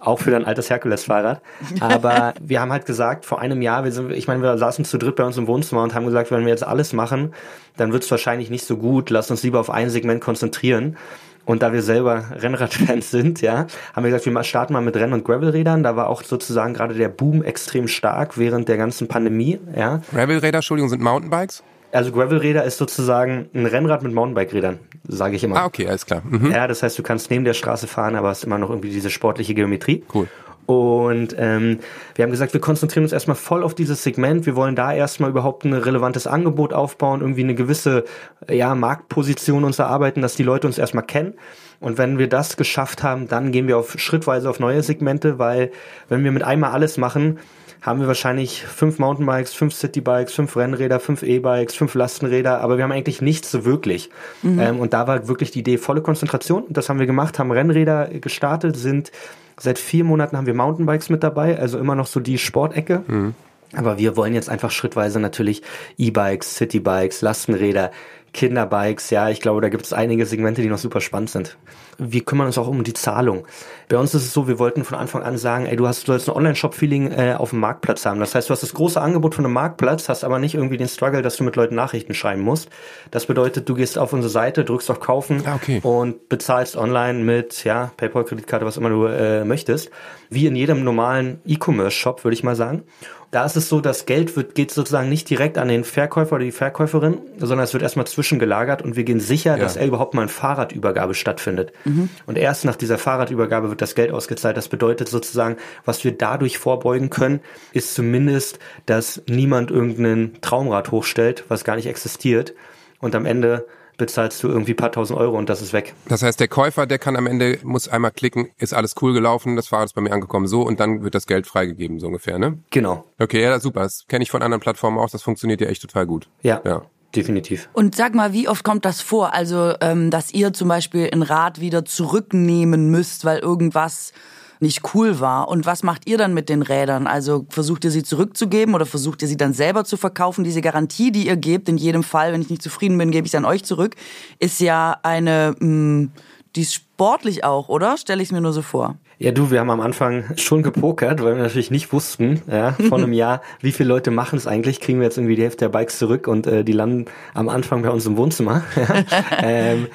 [0.00, 1.40] auch für dein altes Herkules-Fahrrad.
[1.80, 4.98] Aber wir haben halt gesagt, vor einem Jahr, wir sind, ich meine, wir saßen zu
[4.98, 7.34] dritt bei uns im Wohnzimmer und haben gesagt, wenn wir jetzt alles machen,
[7.76, 9.10] dann wird es wahrscheinlich nicht so gut.
[9.10, 10.96] Lass uns lieber auf ein Segment konzentrieren.
[11.44, 15.12] Und da wir selber Rennradfans sind, ja, haben wir gesagt, wir starten mal mit Renn-
[15.12, 15.82] und Gravelrädern.
[15.82, 20.00] Da war auch sozusagen gerade der Boom extrem stark während der ganzen Pandemie, ja.
[20.12, 21.62] Gravelräder, Entschuldigung, sind Mountainbikes?
[21.92, 24.78] Also Gravelräder ist sozusagen ein Rennrad mit Mountainbike-Rädern,
[25.08, 25.56] sage ich immer.
[25.56, 26.22] Ah, okay, alles klar.
[26.28, 26.52] Mhm.
[26.52, 29.10] Ja, das heißt, du kannst neben der Straße fahren, aber hast immer noch irgendwie diese
[29.10, 30.04] sportliche Geometrie.
[30.14, 30.28] Cool.
[30.66, 31.80] Und ähm,
[32.14, 34.46] wir haben gesagt, wir konzentrieren uns erstmal voll auf dieses Segment.
[34.46, 38.04] Wir wollen da erstmal überhaupt ein relevantes Angebot aufbauen, irgendwie eine gewisse
[38.48, 41.34] ja, Marktposition uns erarbeiten, dass die Leute uns erstmal kennen.
[41.80, 45.72] Und wenn wir das geschafft haben, dann gehen wir auf schrittweise auf neue Segmente, weil
[46.08, 47.40] wenn wir mit einmal alles machen,
[47.82, 52.84] haben wir wahrscheinlich fünf Mountainbikes, fünf Citybikes, fünf Rennräder, fünf E-Bikes, fünf Lastenräder, aber wir
[52.84, 54.10] haben eigentlich nichts so wirklich.
[54.42, 54.58] Mhm.
[54.58, 56.64] Ähm, und da war wirklich die Idee volle Konzentration.
[56.68, 59.10] Das haben wir gemacht, haben Rennräder gestartet, sind
[59.58, 63.02] seit vier Monaten haben wir Mountainbikes mit dabei, also immer noch so die Sportecke.
[63.06, 63.34] Mhm.
[63.74, 65.62] Aber wir wollen jetzt einfach schrittweise natürlich
[65.96, 67.92] E-Bikes, Citybikes, Lastenräder,
[68.32, 71.56] Kinderbikes, ja, ich glaube, da gibt es einige Segmente, die noch super spannend sind.
[72.00, 73.46] Wir kümmern uns auch um die Zahlung.
[73.88, 76.12] Bei uns ist es so, wir wollten von Anfang an sagen, ey, du hast, du
[76.12, 78.20] sollst ein Online-Shop-Feeling äh, auf dem Marktplatz haben.
[78.20, 80.88] Das heißt, du hast das große Angebot von einem Marktplatz, hast aber nicht irgendwie den
[80.88, 82.70] Struggle, dass du mit Leuten Nachrichten schreiben musst.
[83.10, 85.80] Das bedeutet, du gehst auf unsere Seite, drückst auf Kaufen ah, okay.
[85.82, 89.90] und bezahlst online mit, ja, PayPal, Kreditkarte, was immer du äh, möchtest.
[90.30, 92.84] Wie in jedem normalen E-Commerce-Shop, würde ich mal sagen.
[93.30, 96.44] Da ist es so, das Geld wird, geht sozusagen nicht direkt an den Verkäufer oder
[96.44, 99.62] die Verkäuferin, sondern es wird erstmal zwischengelagert und wir gehen sicher, ja.
[99.62, 101.72] dass er überhaupt mal eine Fahrradübergabe stattfindet.
[101.84, 102.08] Mhm.
[102.26, 104.56] Und erst nach dieser Fahrradübergabe wird das Geld ausgezahlt.
[104.56, 107.38] Das bedeutet sozusagen, was wir dadurch vorbeugen können,
[107.72, 112.54] ist zumindest, dass niemand irgendeinen Traumrad hochstellt, was gar nicht existiert.
[112.98, 113.64] Und am Ende
[114.00, 115.94] bezahlst du irgendwie paar tausend Euro und das ist weg.
[116.08, 119.54] Das heißt, der Käufer, der kann am Ende, muss einmal klicken, ist alles cool gelaufen,
[119.54, 122.38] das Fahrrad ist bei mir angekommen, so und dann wird das Geld freigegeben, so ungefähr,
[122.38, 122.58] ne?
[122.70, 123.04] Genau.
[123.18, 123.82] Okay, ja, super.
[123.82, 126.28] Das kenne ich von anderen Plattformen auch, das funktioniert ja echt total gut.
[126.42, 126.60] Ja.
[126.64, 126.82] Ja.
[127.14, 127.68] Definitiv.
[127.72, 129.34] Und sag mal, wie oft kommt das vor?
[129.34, 134.12] Also, ähm, dass ihr zum Beispiel ein Rad wieder zurücknehmen müsst, weil irgendwas
[134.60, 135.48] nicht cool war.
[135.48, 137.06] Und was macht ihr dann mit den Rädern?
[137.06, 140.44] Also versucht ihr sie zurückzugeben oder versucht ihr sie dann selber zu verkaufen?
[140.44, 143.30] Diese Garantie, die ihr gebt, in jedem Fall, wenn ich nicht zufrieden bin, gebe ich
[143.30, 143.96] sie an euch zurück,
[144.38, 146.12] ist ja eine mh, mm,
[146.56, 147.96] die ist sportlich auch, oder?
[147.96, 148.96] Stelle ich es mir nur so vor.
[149.22, 152.96] Ja, du, wir haben am Anfang schon gepokert, weil wir natürlich nicht wussten, ja, vor
[152.96, 154.80] einem Jahr, wie viele Leute machen es eigentlich.
[154.80, 157.04] Kriegen wir jetzt irgendwie die Hälfte der Bikes zurück und äh, die landen
[157.34, 158.62] am Anfang bei uns im Wohnzimmer.
[159.42, 159.88] ähm,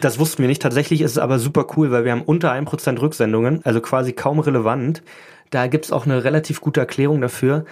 [0.00, 0.62] das wussten wir nicht.
[0.62, 4.38] Tatsächlich ist es aber super cool, weil wir haben unter 1% Rücksendungen, also quasi kaum
[4.38, 5.02] relevant.
[5.50, 7.66] Da gibt's auch eine relativ gute Erklärung dafür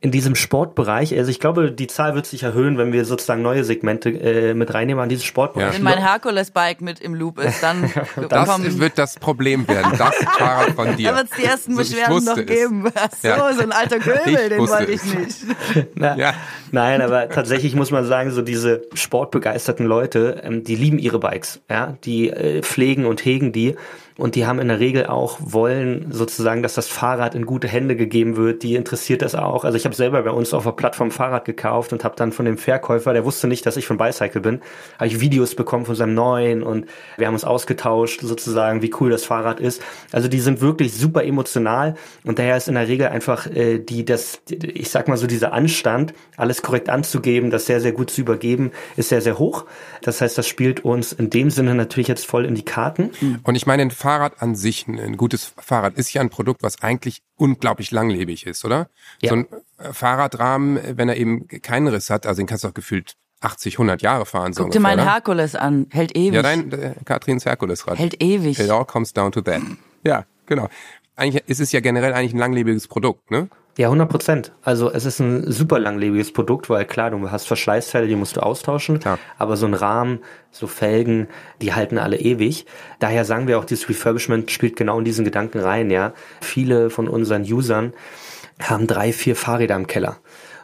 [0.00, 3.64] in diesem Sportbereich, also ich glaube, die Zahl wird sich erhöhen, wenn wir sozusagen neue
[3.64, 5.74] Segmente äh, mit reinnehmen an dieses Sportbereich.
[5.74, 7.90] Wenn mein Herkules-Bike mit im Loop ist, dann
[8.28, 9.98] das kommen wird das Problem werden.
[9.98, 11.10] Das Fahrrad von dir.
[11.10, 12.88] Da wird es die ersten Beschwerden noch geben.
[12.94, 13.52] Ach so, ja.
[13.52, 15.38] so ein alter Köbel, den wollte ich nicht.
[15.96, 16.34] Na, ja.
[16.70, 21.60] Nein, aber tatsächlich muss man sagen, so diese sportbegeisterten Leute, ähm, die lieben ihre Bikes,
[21.68, 23.74] ja, die äh, pflegen und hegen die
[24.18, 27.94] und die haben in der Regel auch wollen sozusagen, dass das Fahrrad in gute Hände
[27.94, 28.64] gegeben wird.
[28.64, 29.64] Die interessiert das auch.
[29.64, 32.44] Also ich habe selber bei uns auf der Plattform Fahrrad gekauft und habe dann von
[32.44, 34.60] dem Verkäufer, der wusste nicht, dass ich von Bicycle bin,
[34.98, 39.08] habe ich Videos bekommen von seinem neuen und wir haben uns ausgetauscht sozusagen, wie cool
[39.08, 39.82] das Fahrrad ist.
[40.10, 41.94] Also die sind wirklich super emotional
[42.24, 45.52] und daher ist in der Regel einfach äh, die das, ich sag mal so dieser
[45.52, 49.64] Anstand, alles korrekt anzugeben, das sehr sehr gut zu übergeben, ist sehr sehr hoch.
[50.02, 53.10] Das heißt, das spielt uns in dem Sinne natürlich jetzt voll in die Karten.
[53.44, 57.20] Und ich meine, Fahrrad an sich, ein gutes Fahrrad ist ja ein Produkt, was eigentlich
[57.36, 58.88] unglaublich langlebig ist, oder?
[59.20, 59.28] Ja.
[59.28, 59.46] So ein
[59.76, 63.74] äh, Fahrradrahmen, wenn er eben keinen Riss hat, also den kannst du auch gefühlt 80,
[63.74, 64.54] 100 Jahre fahren.
[64.54, 66.32] Guck so dir meinen Herkules an, hält ewig.
[66.32, 67.98] Ja, dein äh, Katrins Herkulesrad.
[67.98, 68.58] Hält ewig.
[68.58, 69.60] It all comes down to that.
[70.04, 70.70] Ja, genau.
[71.14, 73.50] Eigentlich ist es ja generell eigentlich ein langlebiges Produkt, ne?
[73.78, 74.52] Ja, 100 Prozent.
[74.62, 78.40] Also es ist ein super langlebiges Produkt, weil klar, du hast Verschleißteile, die musst du
[78.40, 79.20] austauschen, ja.
[79.38, 80.18] aber so ein Rahmen,
[80.50, 81.28] so Felgen,
[81.62, 82.66] die halten alle ewig.
[82.98, 86.12] Daher sagen wir auch, dieses Refurbishment spielt genau in diesen Gedanken rein, ja.
[86.40, 87.92] Viele von unseren Usern
[88.60, 90.16] haben drei, vier Fahrräder im Keller.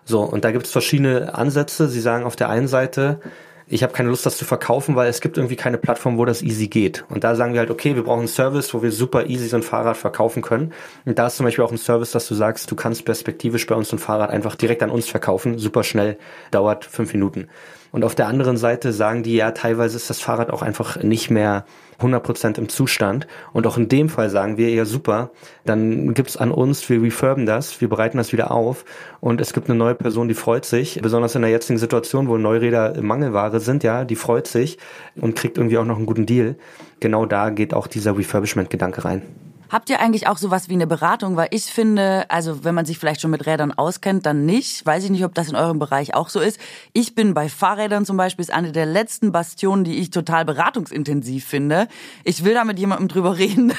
[0.05, 1.89] So, und da gibt es verschiedene Ansätze.
[1.89, 3.21] Sie sagen auf der einen Seite,
[3.67, 6.43] ich habe keine Lust, das zu verkaufen, weil es gibt irgendwie keine Plattform, wo das
[6.43, 7.05] easy geht.
[7.09, 9.57] Und da sagen wir halt, okay, wir brauchen einen Service, wo wir super easy so
[9.57, 10.73] ein Fahrrad verkaufen können.
[11.07, 13.75] Und da ist zum Beispiel auch ein Service, dass du sagst, du kannst perspektivisch bei
[13.75, 16.19] uns ein Fahrrad einfach direkt an uns verkaufen, super schnell,
[16.51, 17.49] dauert fünf Minuten.
[17.91, 21.31] Und auf der anderen Seite sagen die ja, teilweise ist das Fahrrad auch einfach nicht
[21.31, 21.65] mehr
[22.01, 23.27] 100% im Zustand.
[23.53, 25.31] Und auch in dem Fall sagen wir, ja super,
[25.65, 28.85] dann gibt's an uns, wir refurben das, wir bereiten das wieder auf
[29.21, 32.37] und es gibt eine neue Person, die freut sich, besonders in der jetzigen Situation, wo
[32.37, 34.79] Neuräder Mangelware sind, ja, die freut sich
[35.17, 36.57] und kriegt irgendwie auch noch einen guten Deal.
[37.01, 39.23] Genau da geht auch dieser Refurbishment-Gedanke rein.
[39.71, 41.37] Habt ihr eigentlich auch sowas wie eine Beratung?
[41.37, 44.85] Weil ich finde, also wenn man sich vielleicht schon mit Rädern auskennt, dann nicht.
[44.85, 46.59] Weiß ich nicht, ob das in eurem Bereich auch so ist.
[46.93, 51.47] Ich bin bei Fahrrädern zum Beispiel, ist eine der letzten Bastionen, die ich total beratungsintensiv
[51.47, 51.89] finde.
[52.25, 53.73] Ich will da mit jemandem drüber reden,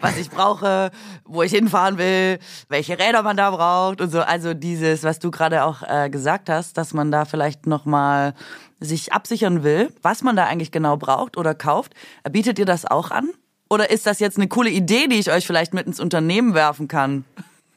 [0.00, 0.90] was ich brauche,
[1.24, 4.20] wo ich hinfahren will, welche Räder man da braucht und so.
[4.20, 8.34] Also dieses, was du gerade auch äh, gesagt hast, dass man da vielleicht nochmal
[8.80, 11.94] sich absichern will, was man da eigentlich genau braucht oder kauft.
[12.30, 13.30] Bietet ihr das auch an?
[13.74, 16.86] Oder ist das jetzt eine coole Idee, die ich euch vielleicht mit ins Unternehmen werfen
[16.86, 17.24] kann?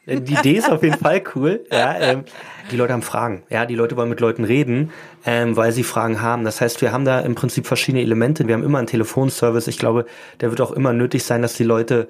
[0.05, 1.65] Äh, die Idee ist auf jeden Fall cool.
[1.71, 2.23] Ja, ähm,
[2.71, 3.41] die Leute haben Fragen.
[3.49, 4.91] Ja, die Leute wollen mit Leuten reden,
[5.25, 6.43] ähm, weil sie Fragen haben.
[6.43, 8.47] Das heißt, wir haben da im Prinzip verschiedene Elemente.
[8.47, 9.67] Wir haben immer einen Telefonservice.
[9.67, 10.05] Ich glaube,
[10.39, 12.07] der wird auch immer nötig sein, dass die Leute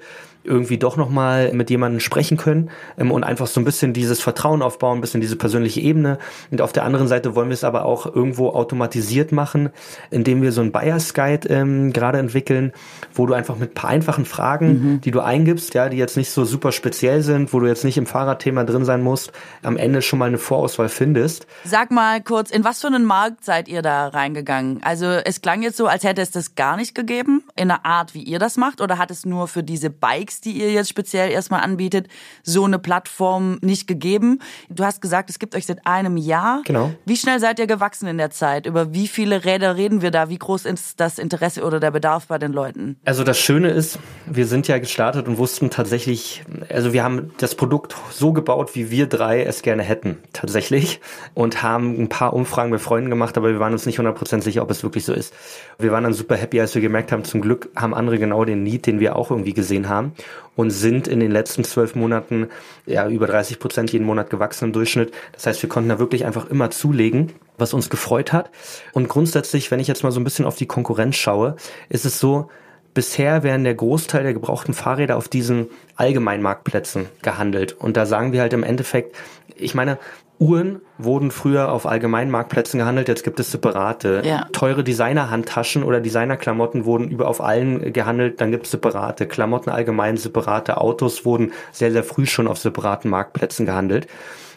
[0.48, 4.62] irgendwie doch nochmal mit jemandem sprechen können ähm, und einfach so ein bisschen dieses Vertrauen
[4.62, 6.18] aufbauen, ein bisschen diese persönliche Ebene.
[6.50, 9.70] Und auf der anderen Seite wollen wir es aber auch irgendwo automatisiert machen,
[10.10, 12.72] indem wir so ein Buyers Guide ähm, gerade entwickeln,
[13.14, 15.00] wo du einfach mit paar einfachen Fragen, mhm.
[15.00, 17.98] die du eingibst, ja, die jetzt nicht so super speziell sind, wo du jetzt nicht
[17.98, 19.32] im Fahrradthema drin sein musst,
[19.62, 21.46] am Ende schon mal eine Vorauswahl findest.
[21.64, 24.80] Sag mal kurz, in was für einen Markt seid ihr da reingegangen?
[24.82, 28.14] Also es klang jetzt so, als hätte es das gar nicht gegeben, in einer Art,
[28.14, 31.30] wie ihr das macht, oder hat es nur für diese Bikes, die ihr jetzt speziell
[31.30, 32.08] erstmal anbietet,
[32.42, 34.40] so eine Plattform nicht gegeben?
[34.68, 36.62] Du hast gesagt, es gibt euch seit einem Jahr.
[36.64, 36.92] Genau.
[37.04, 38.66] Wie schnell seid ihr gewachsen in der Zeit?
[38.66, 40.28] Über wie viele Räder reden wir da?
[40.28, 42.96] Wie groß ist das Interesse oder der Bedarf bei den Leuten?
[43.04, 47.54] Also das Schöne ist, wir sind ja gestartet und wussten tatsächlich, also wir haben das
[47.54, 51.00] Produkt so gebaut, wie wir drei es gerne hätten, tatsächlich.
[51.34, 54.62] Und haben ein paar Umfragen mit Freunden gemacht, aber wir waren uns nicht 100% sicher,
[54.62, 55.34] ob es wirklich so ist.
[55.78, 58.62] Wir waren dann super happy, als wir gemerkt haben, zum Glück haben andere genau den
[58.62, 60.12] Need, den wir auch irgendwie gesehen haben
[60.56, 62.48] und sind in den letzten zwölf Monaten
[62.86, 65.12] ja über 30 Prozent jeden Monat gewachsen im Durchschnitt.
[65.32, 68.50] Das heißt, wir konnten da wirklich einfach immer zulegen, was uns gefreut hat.
[68.92, 71.56] Und grundsätzlich, wenn ich jetzt mal so ein bisschen auf die Konkurrenz schaue,
[71.88, 72.48] ist es so,
[72.94, 77.72] Bisher werden der Großteil der gebrauchten Fahrräder auf diesen Allgemeinmarktplätzen gehandelt.
[77.72, 79.14] Und da sagen wir halt im Endeffekt,
[79.54, 79.98] ich meine,
[80.38, 84.22] Uhren wurden früher auf Allgemeinmarktplätzen gehandelt, jetzt gibt es separate.
[84.24, 84.46] Ja.
[84.52, 89.26] Teure Designer-Handtaschen oder Designer-Klamotten wurden über auf allen gehandelt, dann gibt es separate.
[89.26, 90.78] Klamotten allgemein separate.
[90.78, 94.06] Autos wurden sehr, sehr früh schon auf separaten Marktplätzen gehandelt.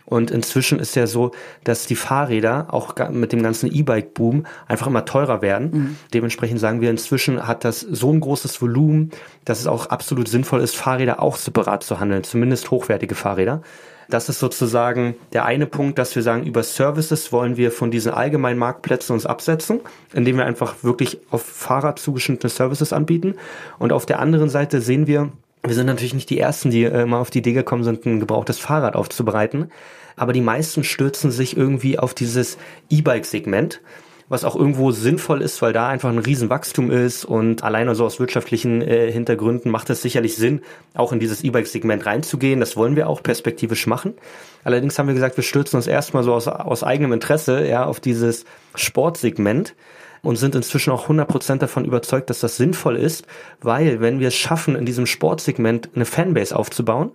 [0.05, 1.31] Und inzwischen ist ja so,
[1.63, 5.71] dass die Fahrräder auch mit dem ganzen E-Bike-Boom einfach immer teurer werden.
[5.71, 5.97] Mhm.
[6.13, 9.11] Dementsprechend sagen wir, inzwischen hat das so ein großes Volumen,
[9.45, 13.61] dass es auch absolut sinnvoll ist, Fahrräder auch separat zu handeln, zumindest hochwertige Fahrräder.
[14.11, 18.11] Das ist sozusagen der eine Punkt, dass wir sagen, über Services wollen wir von diesen
[18.11, 19.79] allgemeinen Marktplätzen uns absetzen,
[20.13, 23.35] indem wir einfach wirklich auf Fahrrad zugeschnittene Services anbieten.
[23.79, 25.31] Und auf der anderen Seite sehen wir,
[25.63, 28.19] wir sind natürlich nicht die Ersten, die äh, mal auf die Idee gekommen sind, ein
[28.19, 29.71] gebrauchtes Fahrrad aufzubereiten.
[30.17, 32.57] Aber die meisten stürzen sich irgendwie auf dieses
[32.89, 33.79] E-Bike-Segment
[34.31, 38.17] was auch irgendwo sinnvoll ist, weil da einfach ein Riesenwachstum ist und alleine so aus
[38.17, 40.61] wirtschaftlichen äh, Hintergründen macht es sicherlich Sinn,
[40.93, 42.61] auch in dieses E-Bike-Segment reinzugehen.
[42.61, 44.13] Das wollen wir auch perspektivisch machen.
[44.63, 47.99] Allerdings haben wir gesagt, wir stürzen uns erstmal so aus, aus eigenem Interesse ja auf
[47.99, 49.75] dieses Sportsegment
[50.21, 53.25] und sind inzwischen auch 100% davon überzeugt, dass das sinnvoll ist,
[53.59, 57.11] weil wenn wir es schaffen, in diesem Sportsegment eine Fanbase aufzubauen,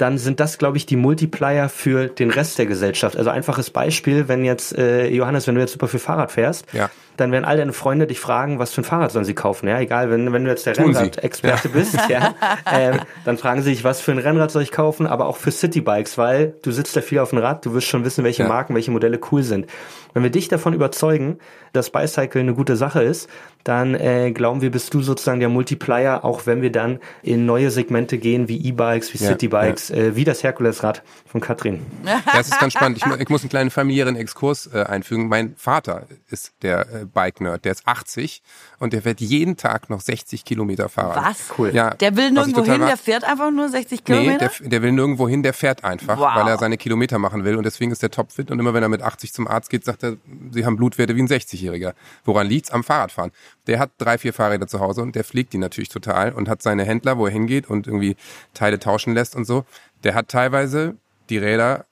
[0.00, 3.16] dann sind das, glaube ich, die Multiplier für den Rest der Gesellschaft.
[3.16, 6.90] Also einfaches Beispiel, wenn jetzt, äh, Johannes, wenn du jetzt super viel Fahrrad fährst, ja.
[7.20, 9.68] Dann werden all deine Freunde dich fragen, was für ein Fahrrad sollen sie kaufen.
[9.68, 11.74] Ja, egal, wenn, wenn du jetzt der Rennrad-Experte ja.
[11.74, 12.34] bist, ja,
[12.72, 15.50] ähm, dann fragen sie dich, was für ein Rennrad soll ich kaufen, aber auch für
[15.50, 18.48] Citybikes, weil du sitzt da viel auf dem Rad, du wirst schon wissen, welche ja.
[18.48, 19.66] Marken, welche Modelle cool sind.
[20.12, 21.38] Wenn wir dich davon überzeugen,
[21.72, 23.28] dass Bicycle eine gute Sache ist,
[23.64, 27.70] dann äh, glauben wir, bist du sozusagen der Multiplier, auch wenn wir dann in neue
[27.70, 29.96] Segmente gehen, wie E-Bikes, wie ja, Citybikes, ja.
[29.96, 31.82] Äh, wie das Herkulesrad von Katrin.
[32.04, 32.98] Ja, das ist ganz spannend.
[32.98, 35.28] Ich, ich muss einen kleinen familiären Exkurs äh, einfügen.
[35.28, 38.42] Mein Vater ist der äh, Bike-Nerd, der ist 80
[38.78, 41.24] und der fährt jeden Tag noch 60 Kilometer Fahrrad.
[41.24, 41.58] Was?
[41.58, 41.74] Cool.
[41.74, 44.32] Ja, der will nirgendwo hin, der fährt einfach nur 60 Kilometer?
[44.32, 46.34] Nee, der, der will nirgendwo hin, der fährt einfach, wow.
[46.34, 48.88] weil er seine Kilometer machen will und deswegen ist der topfit und immer wenn er
[48.88, 50.16] mit 80 zum Arzt geht, sagt er,
[50.50, 51.94] sie haben Blutwerte wie ein 60-Jähriger.
[52.24, 52.70] Woran liegt's?
[52.70, 53.32] Am Fahrradfahren.
[53.66, 56.62] Der hat drei, vier Fahrräder zu Hause und der fliegt die natürlich total und hat
[56.62, 58.16] seine Händler, wo er hingeht und irgendwie
[58.54, 59.64] Teile tauschen lässt und so.
[60.04, 60.96] Der hat teilweise
[61.28, 61.86] die Räder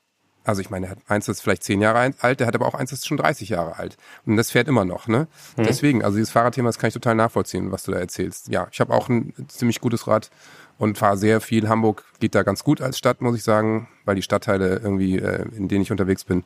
[0.49, 2.67] also ich meine, er hat eins das ist vielleicht zehn Jahre alt, der hat aber
[2.67, 3.97] auch eins das ist schon 30 Jahre alt.
[4.25, 5.29] Und das fährt immer noch, ne?
[5.57, 5.65] Mhm.
[5.65, 8.49] Deswegen, also dieses Fahrradthema, das kann ich total nachvollziehen, was du da erzählst.
[8.49, 10.31] Ja, ich habe auch ein ziemlich gutes Rad
[10.79, 11.69] und fahre sehr viel.
[11.69, 15.45] Hamburg geht da ganz gut als Stadt, muss ich sagen, weil die Stadtteile irgendwie, äh,
[15.55, 16.45] in denen ich unterwegs bin,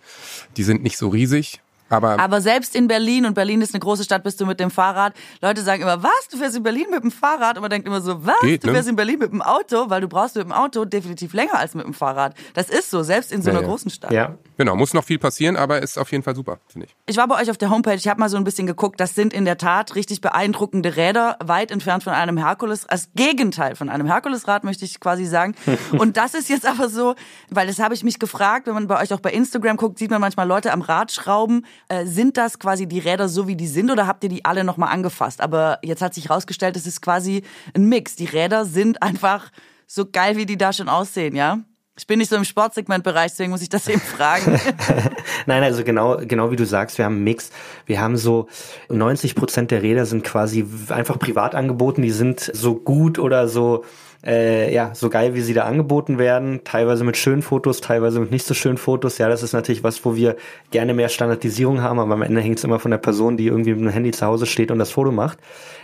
[0.57, 1.61] die sind nicht so riesig.
[1.93, 4.71] Aber, aber selbst in Berlin, und Berlin ist eine große Stadt, bist du mit dem
[4.71, 5.13] Fahrrad.
[5.43, 6.29] Leute sagen immer, was?
[6.31, 7.57] Du fährst in Berlin mit dem Fahrrad?
[7.57, 8.41] Und man denkt immer so, was?
[8.41, 8.73] Geht, du ne?
[8.73, 9.91] fährst in Berlin mit dem Auto?
[9.91, 12.35] Weil du brauchst mit dem Auto definitiv länger als mit dem Fahrrad.
[12.55, 14.11] Das ist so, selbst in so einer ja, großen Stadt.
[14.11, 14.37] Ja.
[14.63, 16.95] Genau, muss noch viel passieren, aber ist auf jeden Fall super, finde ich.
[17.07, 19.01] Ich war bei euch auf der Homepage, ich habe mal so ein bisschen geguckt.
[19.01, 23.75] Das sind in der Tat richtig beeindruckende Räder, weit entfernt von einem Herkules, als Gegenteil
[23.75, 25.57] von einem Herkulesrad, möchte ich quasi sagen.
[25.99, 27.17] und das ist jetzt aber so,
[27.51, 30.13] weil das habe ich mich gefragt, wenn man bei euch auch bei Instagram guckt, sieht
[30.13, 31.67] man manchmal Leute am Rad schrauben.
[31.89, 34.63] Äh, sind das quasi die Räder so, wie die sind oder habt ihr die alle
[34.63, 35.41] nochmal angefasst?
[35.41, 37.43] Aber jetzt hat sich herausgestellt, es ist quasi
[37.75, 38.15] ein Mix.
[38.15, 39.51] Die Räder sind einfach
[39.89, 41.59] so geil, wie die da schon aussehen, ja?
[42.03, 44.61] Ich bin nicht so im Sportsegmentbereich, deswegen muss ich das eben fragen.
[45.47, 47.51] Nein, also genau, genau wie du sagst, wir haben einen Mix.
[47.87, 48.49] Wir haben so
[48.89, 52.03] 90 Prozent der Räder sind quasi einfach privat angeboten.
[52.03, 53.85] Die sind so gut oder so
[54.25, 58.31] äh, ja, so geil, wie sie da angeboten werden, teilweise mit schönen Fotos, teilweise mit
[58.31, 59.19] nicht so schönen Fotos.
[59.19, 60.37] Ja, das ist natürlich was, wo wir
[60.71, 63.75] gerne mehr Standardisierung haben, aber am Ende hängt es immer von der Person, die irgendwie
[63.75, 65.39] mit dem Handy zu Hause steht und das Foto macht.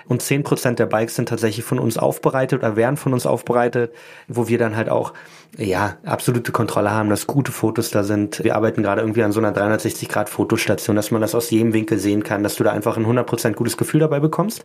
[0.06, 3.92] Und zehn Prozent der Bikes sind tatsächlich von uns aufbereitet oder werden von uns aufbereitet,
[4.28, 5.12] wo wir dann halt auch
[5.56, 8.44] ja, absolute Kontrolle haben, dass gute Fotos da sind.
[8.44, 12.22] Wir arbeiten gerade irgendwie an so einer 360-Grad-Fotostation, dass man das aus jedem Winkel sehen
[12.22, 14.64] kann, dass du da einfach ein 100% gutes Gefühl dabei bekommst.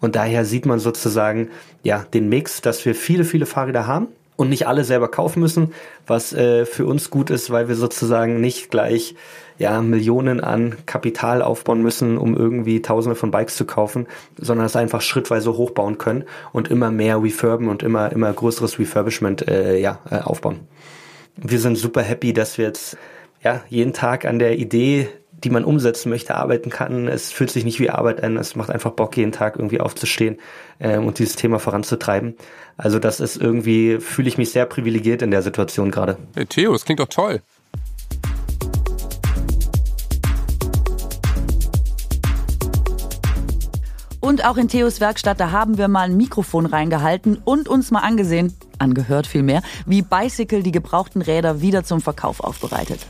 [0.00, 1.50] Und daher sieht man sozusagen,
[1.82, 5.72] ja, den Mix, dass wir viele, viele Fahrräder haben und nicht alle selber kaufen müssen,
[6.06, 9.14] was äh, für uns gut ist, weil wir sozusagen nicht gleich
[9.58, 14.06] ja, Millionen an Kapital aufbauen müssen, um irgendwie Tausende von Bikes zu kaufen,
[14.36, 19.48] sondern es einfach schrittweise hochbauen können und immer mehr refurben und immer, immer größeres Refurbishment
[19.48, 20.60] äh, ja, äh, aufbauen.
[21.36, 22.96] Wir sind super happy, dass wir jetzt
[23.42, 25.08] ja, jeden Tag an der Idee
[25.44, 27.08] die man umsetzen möchte, arbeiten kann.
[27.08, 28.36] Es fühlt sich nicht wie Arbeit an.
[28.36, 30.38] Es macht einfach Bock, jeden Tag irgendwie aufzustehen
[30.78, 32.36] äh, und dieses Thema voranzutreiben.
[32.76, 36.16] Also das ist irgendwie, fühle ich mich sehr privilegiert in der Situation gerade.
[36.34, 37.42] Hey Theo, das klingt doch toll.
[44.20, 48.00] Und auch in Theos Werkstatt, da haben wir mal ein Mikrofon reingehalten und uns mal
[48.00, 53.00] angesehen, angehört vielmehr, wie Bicycle die gebrauchten Räder wieder zum Verkauf aufbereitet.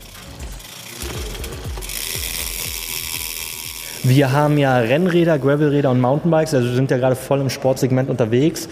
[4.05, 8.09] Wir haben ja Rennräder, Gravelräder und Mountainbikes, also wir sind ja gerade voll im Sportsegment
[8.09, 8.67] unterwegs.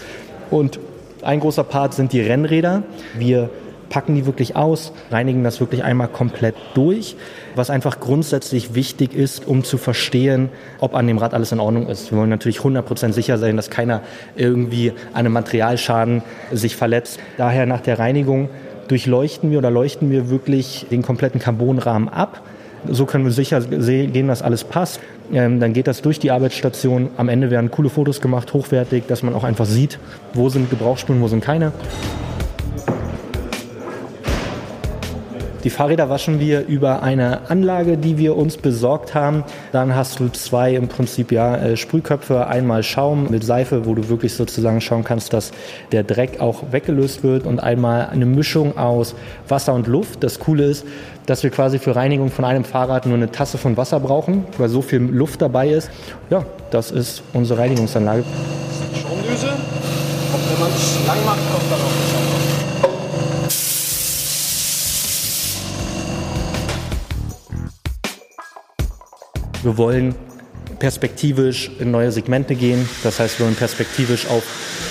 [0.50, 0.78] Und
[1.22, 2.82] ein großer Part sind die Rennräder.
[3.16, 3.48] Wir
[3.88, 7.16] packen die wirklich aus, reinigen das wirklich einmal komplett durch,
[7.54, 11.88] was einfach grundsätzlich wichtig ist, um zu verstehen, ob an dem Rad alles in Ordnung
[11.88, 12.10] ist.
[12.10, 14.02] Wir wollen natürlich 100% sicher sein, dass keiner
[14.36, 16.22] irgendwie an einem Materialschaden
[16.52, 17.18] sich verletzt.
[17.38, 18.50] Daher nach der Reinigung
[18.88, 22.42] durchleuchten wir oder leuchten wir wirklich den kompletten Carbonrahmen ab.
[22.88, 25.00] So können wir sicher sehen, dass alles passt.
[25.32, 27.10] Ähm, dann geht das durch die Arbeitsstation.
[27.16, 29.98] Am Ende werden coole Fotos gemacht, hochwertig, dass man auch einfach sieht,
[30.34, 31.72] wo sind Gebrauchsspuren, wo sind keine.
[35.64, 39.44] Die Fahrräder waschen wir über eine Anlage, die wir uns besorgt haben.
[39.70, 44.08] Dann hast du zwei im Prinzip ja äh, Sprühköpfe, einmal Schaum mit Seife, wo du
[44.08, 45.52] wirklich sozusagen schauen kannst, dass
[45.92, 49.14] der Dreck auch weggelöst wird und einmal eine Mischung aus
[49.48, 50.24] Wasser und Luft.
[50.24, 50.84] Das Coole ist,
[51.26, 54.68] dass wir quasi für Reinigung von einem Fahrrad nur eine Tasse von Wasser brauchen, weil
[54.68, 55.90] so viel Luft dabei ist.
[56.28, 58.24] Ja, das ist unsere Reinigungsanlage.
[59.00, 59.46] Schaumdüse.
[59.46, 61.91] Und wenn man es lang macht, kommt dann auch
[69.62, 70.14] Wir wollen
[70.78, 72.88] perspektivisch in neue Segmente gehen.
[73.04, 74.42] Das heißt, wir wollen perspektivisch auf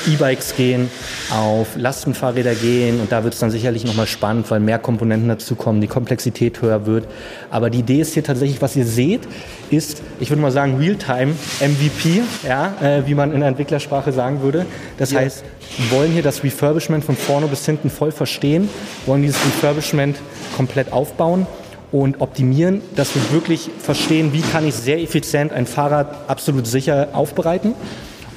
[0.07, 0.89] E-Bikes gehen,
[1.29, 5.81] auf Lastenfahrräder gehen und da wird es dann sicherlich nochmal spannend, weil mehr Komponenten dazukommen,
[5.81, 7.07] die Komplexität höher wird.
[7.49, 9.27] Aber die Idee ist hier tatsächlich, was ihr seht,
[9.69, 14.41] ist, ich würde mal sagen, Realtime MVP, ja, äh, wie man in der Entwicklersprache sagen
[14.41, 14.65] würde.
[14.97, 15.19] Das ja.
[15.19, 15.43] heißt,
[15.77, 18.69] wir wollen hier das Refurbishment von vorne bis hinten voll verstehen,
[19.05, 20.17] wollen dieses Refurbishment
[20.55, 21.45] komplett aufbauen
[21.91, 27.09] und optimieren, dass wir wirklich verstehen, wie kann ich sehr effizient ein Fahrrad absolut sicher
[27.13, 27.73] aufbereiten.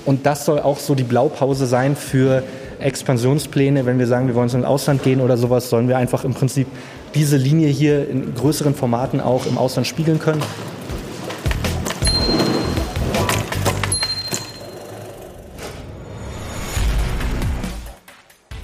[0.05, 2.43] Und das soll auch so die Blaupause sein für
[2.79, 3.87] Expansionspläne.
[3.87, 6.67] Wenn wir sagen, wir wollen ins Ausland gehen oder sowas, sollen wir einfach im Prinzip
[7.15, 10.43] diese Linie hier in größeren Formaten auch im Ausland spiegeln können.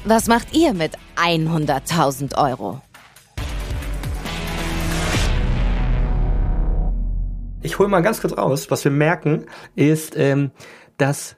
[0.05, 2.81] Was macht ihr mit 100.000 Euro?
[7.63, 8.71] Ich hole mal ganz kurz raus.
[8.71, 10.51] Was wir merken, ist, ähm,
[10.97, 11.37] dass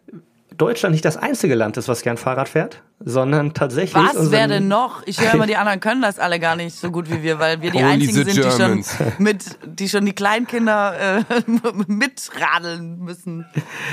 [0.56, 4.02] Deutschland nicht das einzige Land ist, was gern Fahrrad fährt sondern tatsächlich.
[4.02, 5.02] Was wäre denn noch?
[5.06, 7.62] Ich höre immer, die anderen können das alle gar nicht so gut wie wir, weil
[7.62, 8.84] wir die Holy einzigen sind, die schon
[9.18, 11.22] mit, die schon die Kleinkinder äh,
[11.86, 13.46] mitradeln müssen.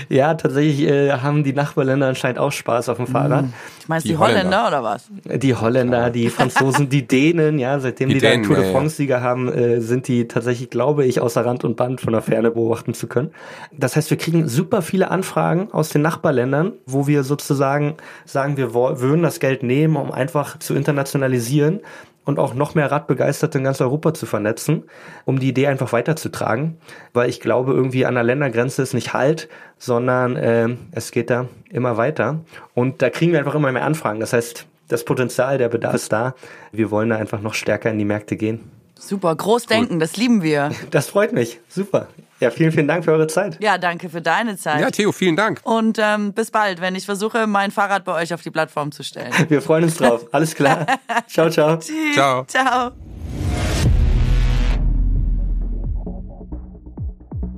[0.10, 3.43] Ja, tatsächlich äh, haben die Nachbarländer anscheinend auch Spaß auf dem Fahrrad.
[3.43, 3.53] Hm.
[3.82, 5.10] Ich meine, die, die Holländer, Holländer, oder was?
[5.41, 9.22] Die Holländer, die Franzosen, die Dänen, ja, seitdem die, die Dänen, da Tour de France-Sieger
[9.22, 12.93] haben, äh, sind die tatsächlich, glaube ich, außer Rand und Band von der Ferne beobachten
[12.93, 13.32] zu können.
[13.72, 17.95] Das heißt, wir kriegen super viele Anfragen aus den Nachbarländern, wo wir sozusagen
[18.26, 21.82] sagen, wir wollen würden das Geld nehmen, um einfach zu internationalisieren
[22.26, 24.84] und auch noch mehr Radbegeisterte in ganz Europa zu vernetzen,
[25.26, 26.78] um die Idee einfach weiterzutragen.
[27.14, 31.47] Weil ich glaube, irgendwie an der Ländergrenze ist nicht Halt, sondern äh, es geht da
[31.70, 32.39] immer weiter.
[32.76, 34.20] Und da kriegen wir einfach immer mehr Anfragen.
[34.20, 36.36] Das heißt, das Potenzial, der Bedarf ist da.
[36.72, 38.79] Wir wollen da einfach noch stärker in die Märkte gehen.
[39.00, 40.00] Super, Großdenken, cool.
[40.00, 40.72] das lieben wir.
[40.91, 41.60] Das freut mich.
[41.70, 42.08] Super.
[42.39, 43.58] Ja, vielen, vielen Dank für eure Zeit.
[43.62, 44.82] Ja, danke für deine Zeit.
[44.82, 45.62] Ja, Theo, vielen Dank.
[45.64, 49.04] Und ähm, bis bald, wenn ich versuche, mein Fahrrad bei euch auf die Plattform zu
[49.04, 49.32] stellen.
[49.50, 50.26] Wir freuen uns drauf.
[50.32, 50.86] Alles klar.
[51.28, 51.78] ciao, ciao.
[51.78, 52.14] Tschüss.
[52.14, 52.45] Ciao.
[52.45, 52.91] Ciao.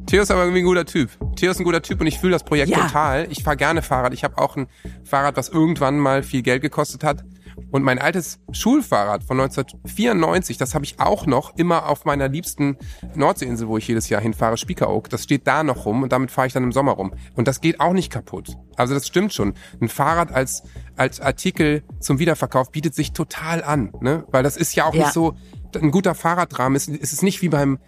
[0.07, 1.09] Theo ist aber irgendwie ein guter Typ.
[1.35, 2.79] Theo ist ein guter Typ und ich fühle das Projekt ja.
[2.79, 3.27] total.
[3.29, 4.13] Ich fahre gerne Fahrrad.
[4.13, 4.67] Ich habe auch ein
[5.03, 7.23] Fahrrad, was irgendwann mal viel Geld gekostet hat.
[7.71, 12.77] Und mein altes Schulfahrrad von 1994, das habe ich auch noch immer auf meiner liebsten
[13.15, 15.09] Nordseeinsel, wo ich jedes Jahr hinfahre, Spiekeroog.
[15.09, 17.13] Das steht da noch rum und damit fahre ich dann im Sommer rum.
[17.35, 18.55] Und das geht auch nicht kaputt.
[18.75, 19.53] Also das stimmt schon.
[19.79, 20.63] Ein Fahrrad als,
[20.95, 24.25] als Artikel zum Wiederverkauf bietet sich total an, ne?
[24.31, 25.03] Weil das ist ja auch ja.
[25.03, 25.35] nicht so,
[25.75, 27.79] ein guter Fahrradrahmen ist, ist es nicht wie beim,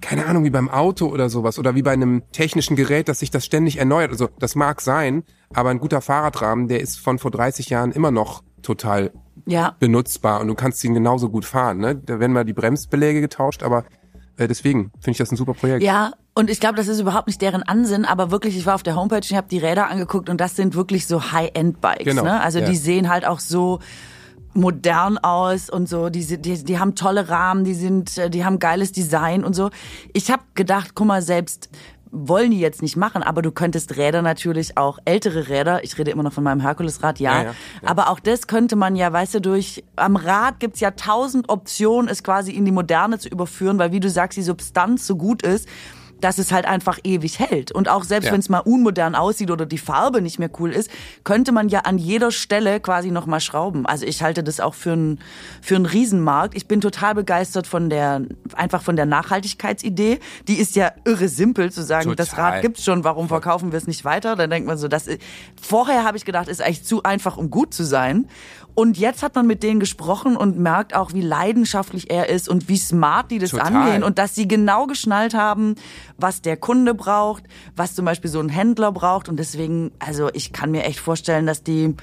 [0.00, 3.30] keine Ahnung, wie beim Auto oder sowas oder wie bei einem technischen Gerät, dass sich
[3.30, 4.10] das ständig erneuert.
[4.10, 8.10] Also das mag sein, aber ein guter Fahrradrahmen, der ist von vor 30 Jahren immer
[8.10, 9.12] noch total
[9.46, 9.76] ja.
[9.78, 11.78] benutzbar und du kannst ihn genauso gut fahren.
[11.78, 11.96] Ne?
[11.96, 13.84] Da werden mal die Bremsbeläge getauscht, aber
[14.36, 15.82] äh, deswegen finde ich das ein super Projekt.
[15.82, 18.82] Ja, und ich glaube, das ist überhaupt nicht deren Ansinn, aber wirklich, ich war auf
[18.82, 22.04] der Homepage und habe die Räder angeguckt und das sind wirklich so High-End-Bikes.
[22.04, 22.22] Genau.
[22.22, 22.40] Ne?
[22.40, 22.66] Also ja.
[22.66, 23.80] die sehen halt auch so
[24.54, 26.10] modern aus und so.
[26.10, 29.70] Die, die, die haben tolle Rahmen, die sind, äh, die haben geiles Design und so.
[30.12, 31.70] Ich habe gedacht, guck mal, selbst
[32.10, 36.10] wollen die jetzt nicht machen, aber du könntest Räder natürlich auch, ältere Räder, ich rede
[36.10, 37.88] immer noch von meinem Herkulesrad, ja, ja, ja, ja.
[37.88, 42.08] aber auch das könnte man ja, weißt du, durch, am Rad gibt's ja tausend Optionen,
[42.08, 45.42] es quasi in die Moderne zu überführen, weil wie du sagst, die Substanz so gut
[45.42, 45.68] ist,
[46.20, 47.72] dass es halt einfach ewig hält.
[47.72, 48.32] Und auch selbst ja.
[48.32, 50.90] wenn es mal unmodern aussieht oder die Farbe nicht mehr cool ist,
[51.24, 53.86] könnte man ja an jeder Stelle quasi nochmal schrauben.
[53.86, 55.20] Also ich halte das auch für einen
[55.62, 56.56] für einen Riesenmarkt.
[56.56, 58.22] Ich bin total begeistert von der
[58.54, 60.18] einfach von der Nachhaltigkeitsidee.
[60.48, 62.16] Die ist ja irre simpel zu sagen, total.
[62.16, 64.36] das Rad gibt's schon, warum verkaufen wir es nicht weiter?
[64.36, 65.20] Dann denkt man so, das ist,
[65.60, 68.28] vorher habe ich gedacht, ist eigentlich zu einfach, um gut zu sein.
[68.78, 72.68] Und jetzt hat man mit denen gesprochen und merkt auch, wie leidenschaftlich er ist und
[72.68, 73.74] wie smart die das Total.
[73.74, 75.74] angehen und dass sie genau geschnallt haben,
[76.16, 77.42] was der Kunde braucht,
[77.74, 79.28] was zum Beispiel so ein Händler braucht.
[79.28, 81.96] Und deswegen, also ich kann mir echt vorstellen, dass die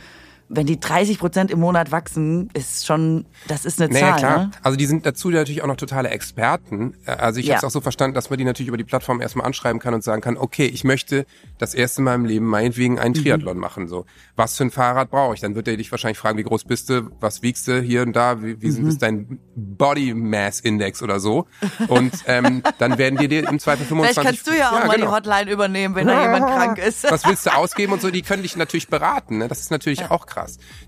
[0.48, 4.20] wenn die 30 Prozent im Monat wachsen, ist schon, das ist eine Naja, Zahl.
[4.20, 4.38] klar.
[4.46, 4.52] Ne?
[4.62, 6.94] Also die sind dazu natürlich auch noch totale Experten.
[7.06, 7.56] Äh, Also ich Ja.
[7.56, 9.94] habe es auch so verstanden, dass man die natürlich über die Plattform erstmal anschreiben kann
[9.96, 11.26] und sagen kann, okay, ich möchte
[11.58, 13.24] das erste Mal im Leben meinetwegen einen Mhm.
[13.24, 13.88] Triathlon machen.
[13.88, 15.40] So, was für ein Fahrrad brauche ich?
[15.42, 18.16] Dann wird er dich wahrscheinlich fragen, wie groß bist du, was wiegst du hier und
[18.16, 18.88] da, wie, wie Mhm.
[18.88, 21.48] ist dein Body Mass Index oder so.
[21.88, 24.14] Und ähm, dann werden die dir im Zweifel 25...
[24.22, 25.08] Vielleicht kannst du ja auch mal genau.
[25.08, 27.04] die Hotline übernehmen, wenn da jemand krank ist.
[27.10, 29.40] was willst du ausgeben und so, die können dich natürlich beraten.
[29.40, 29.48] Ne?
[29.48, 30.35] Das ist natürlich auch krass.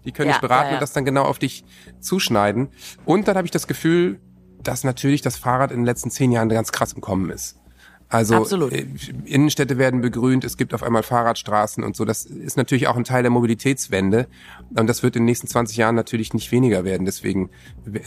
[0.05, 0.75] Die können Ja, dich beraten ja, ja.
[0.75, 1.63] und das dann genau auf dich
[1.99, 2.69] zuschneiden.
[3.05, 4.19] Und dann habe ich das Gefühl,
[4.63, 7.57] dass natürlich das Fahrrad in den letzten zehn Jahren ganz krass im Kommen ist.
[8.09, 8.71] Also Absolut.
[8.71, 8.85] äh,
[9.25, 12.05] Innenstädte werden begrünt, es gibt auf einmal Fahrradstraßen und so.
[12.05, 14.27] Das ist natürlich auch ein Teil der Mobilitätswende.
[14.73, 17.05] Und das wird in den nächsten 20 Jahren natürlich nicht weniger werden.
[17.05, 17.49] Deswegen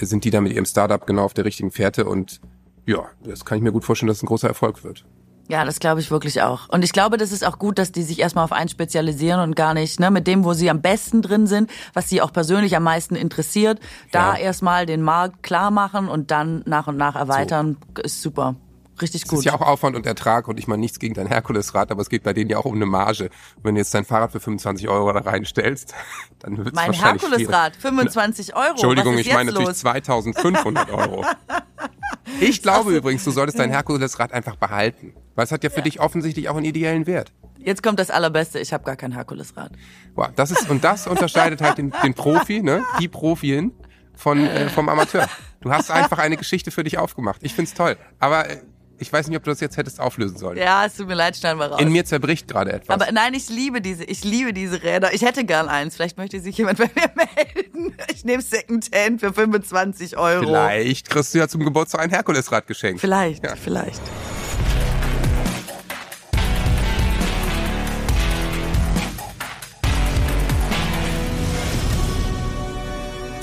[0.01, 2.41] sind die da mit ihrem Startup genau auf der richtigen Fährte und
[2.87, 5.05] ja, das kann ich mir gut vorstellen, dass es ein großer Erfolg wird.
[5.49, 6.69] Ja, das glaube ich wirklich auch.
[6.69, 9.57] Und ich glaube, das ist auch gut, dass die sich erstmal auf einen spezialisieren und
[9.57, 12.77] gar nicht ne, mit dem, wo sie am besten drin sind, was sie auch persönlich
[12.77, 13.81] am meisten interessiert,
[14.13, 14.39] da Ja.
[14.39, 17.77] erstmal den Markt klar machen und dann nach und nach erweitern.
[18.03, 18.55] Ist super.
[19.01, 19.41] Richtig gut.
[19.41, 22.11] ist ja auch Aufwand und Ertrag und ich meine nichts gegen dein Herkulesrad, aber es
[22.11, 23.31] geht bei denen ja auch um eine Marge.
[23.63, 25.95] Wenn du jetzt dein Fahrrad für 25 Euro da reinstellst,
[26.41, 28.71] dann wird es mein Herkulesrad, 25 Euro.
[28.71, 29.79] Entschuldigung, ich meine natürlich los?
[29.79, 31.25] 2500 Euro.
[32.39, 36.01] Ich glaube übrigens, du solltest dein Herkulesrad einfach behalten, weil es hat ja für dich
[36.01, 37.33] offensichtlich auch einen ideellen Wert.
[37.59, 38.59] Jetzt kommt das Allerbeste.
[38.61, 39.73] Ich habe gar kein Herkulesrad.
[40.15, 43.73] Wow, das ist und das unterscheidet halt den, den Profi, ne, die Profin
[44.15, 45.29] von äh, vom Amateur.
[45.61, 47.43] Du hast einfach eine Geschichte für dich aufgemacht.
[47.43, 48.59] Ich find's toll, aber äh,
[49.01, 50.59] ich weiß nicht, ob du das jetzt hättest auflösen sollen.
[50.59, 51.81] Ja, es tut mir leid, schneiden wir raus.
[51.81, 52.95] In mir zerbricht gerade etwas.
[53.01, 55.15] Aber nein, ich liebe diese, ich liebe diese Räder.
[55.15, 55.97] Ich hätte gern eins.
[55.97, 57.97] Vielleicht möchte sich jemand bei mir melden.
[58.15, 60.45] Ich nehme Secondhand für 25 Euro.
[60.45, 63.01] Vielleicht kriegst du ja zum Geburtstag ein Herkulesrad geschenkt.
[63.01, 63.57] Vielleicht, Ja.
[63.57, 64.03] vielleicht.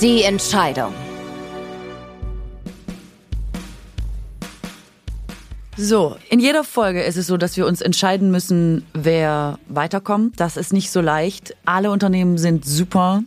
[0.00, 0.94] Die Entscheidung.
[5.80, 10.40] So, in jeder Folge ist es so, dass wir uns entscheiden müssen, wer weiterkommt.
[10.40, 11.54] Das ist nicht so leicht.
[11.64, 13.22] Alle Unternehmen sind super.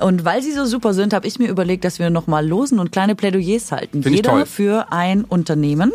[0.00, 2.90] Und weil sie so super sind, habe ich mir überlegt, dass wir nochmal losen und
[2.90, 4.02] kleine Plädoyers halten.
[4.02, 4.46] Find ich Jeder toll.
[4.46, 5.92] für ein Unternehmen.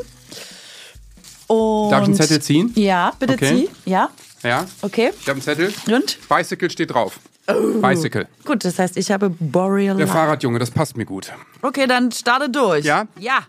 [1.48, 2.72] Und Darf ich einen Zettel ziehen?
[2.76, 3.68] Ja, bitte Okay.
[3.68, 3.90] zieh.
[3.90, 4.10] Ja,
[4.44, 4.66] Ja?
[4.84, 5.10] okay.
[5.20, 5.74] Ich habe einen Zettel.
[5.92, 6.20] Und?
[6.30, 7.20] Bicycle steht drauf.
[7.82, 8.28] Bicycle.
[8.46, 9.98] Gut, das heißt, ich habe Boreal.
[9.98, 10.08] Der.
[10.08, 11.32] Fahrradjunge, das passt mir gut.
[11.64, 12.86] Okay, dann starte durch.
[12.86, 13.08] Ja?
[13.20, 13.40] Ja.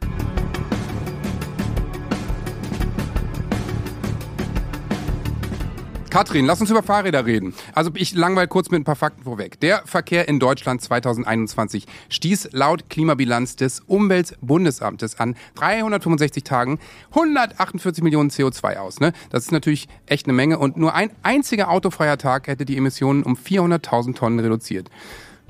[6.11, 7.55] Katrin, lass uns über Fahrräder reden.
[7.73, 9.61] Also ich langweil kurz mit ein paar Fakten vorweg.
[9.61, 16.81] Der Verkehr in Deutschland 2021 stieß laut Klimabilanz des Umweltbundesamtes an 365 Tagen
[17.11, 18.99] 148 Millionen CO2 aus.
[18.99, 19.13] Ne?
[19.31, 23.23] Das ist natürlich echt eine Menge und nur ein einziger autofreier Tag hätte die Emissionen
[23.23, 24.91] um 400.000 Tonnen reduziert.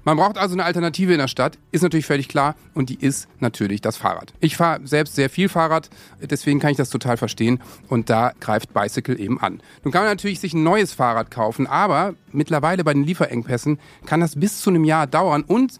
[0.04, 3.28] Man braucht also eine Alternative in der Stadt, ist natürlich völlig klar und die ist
[3.38, 4.32] natürlich das Fahrrad.
[4.40, 5.90] Ich fahre selbst sehr viel Fahrrad,
[6.22, 9.60] deswegen kann ich das total verstehen und da greift Bicycle eben an.
[9.84, 14.20] Nun kann man natürlich sich ein neues Fahrrad kaufen, aber mittlerweile bei den Lieferengpässen kann
[14.20, 15.76] das bis zu einem Jahr dauern und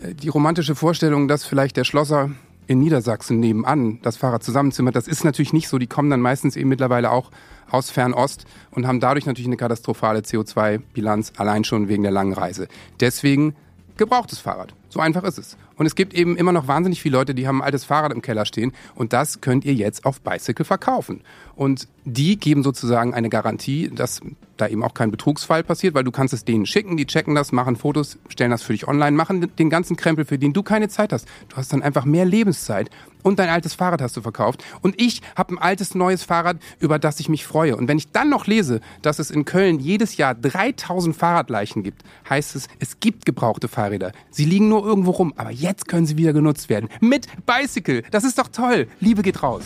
[0.00, 2.30] äh, die romantische Vorstellung, dass vielleicht der Schlosser
[2.66, 5.78] in Niedersachsen nebenan das Fahrrad zusammenzimmert, das ist natürlich nicht so.
[5.78, 7.30] Die kommen dann meistens eben mittlerweile auch
[7.70, 12.68] aus Fernost und haben dadurch natürlich eine katastrophale CO2-Bilanz, allein schon wegen der langen Reise.
[13.00, 13.54] Deswegen
[13.96, 14.74] gebrauchtes Fahrrad.
[14.88, 15.56] So einfach ist es.
[15.82, 18.22] Und es gibt eben immer noch wahnsinnig viele Leute, die haben ein altes Fahrrad im
[18.22, 21.22] Keller stehen und das könnt ihr jetzt auf Bicycle verkaufen.
[21.56, 24.20] Und die geben sozusagen eine Garantie, dass
[24.56, 27.50] da eben auch kein Betrugsfall passiert, weil du kannst es denen schicken, die checken das,
[27.50, 30.88] machen Fotos, stellen das für dich online, machen den ganzen Krempel, für den du keine
[30.88, 31.26] Zeit hast.
[31.48, 32.90] Du hast dann einfach mehr Lebenszeit
[33.22, 34.64] und dein altes Fahrrad hast du verkauft.
[34.80, 37.76] Und ich habe ein altes neues Fahrrad, über das ich mich freue.
[37.76, 42.02] Und wenn ich dann noch lese, dass es in Köln jedes Jahr 3000 Fahrradleichen gibt,
[42.28, 44.12] heißt es, es gibt gebrauchte Fahrräder.
[44.30, 46.88] Sie liegen nur irgendwo rum, aber jetzt können sie wieder genutzt werden.
[47.00, 48.02] Mit Bicycle.
[48.10, 48.88] Das ist doch toll.
[49.00, 49.62] Liebe geht raus.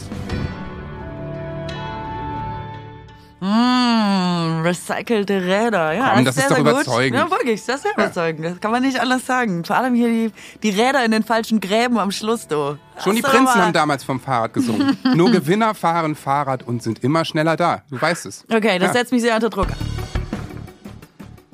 [3.40, 5.92] Mmh, recycelte Räder.
[5.92, 6.72] Ja, Komm, das ist sehr, doch sehr gut.
[6.72, 7.16] überzeugend.
[7.18, 8.46] Ja, wirklich, das ist sehr überzeugend.
[8.46, 9.62] Das kann man nicht anders sagen.
[9.64, 10.32] Vor allem hier die,
[10.62, 12.78] die Räder in den falschen Gräben am Schluss, du.
[13.04, 14.96] Schon die Prinzen mal- haben damals vom Fahrrad gesungen.
[15.14, 17.82] Nur Gewinner fahren Fahrrad und sind immer schneller da.
[17.90, 18.44] Du weißt es.
[18.50, 18.92] Okay, das Ja.
[18.94, 19.68] setzt mich sehr unter Druck.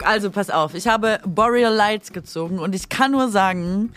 [0.05, 3.93] Also pass auf, ich habe Boreal Lights gezogen und ich kann nur sagen,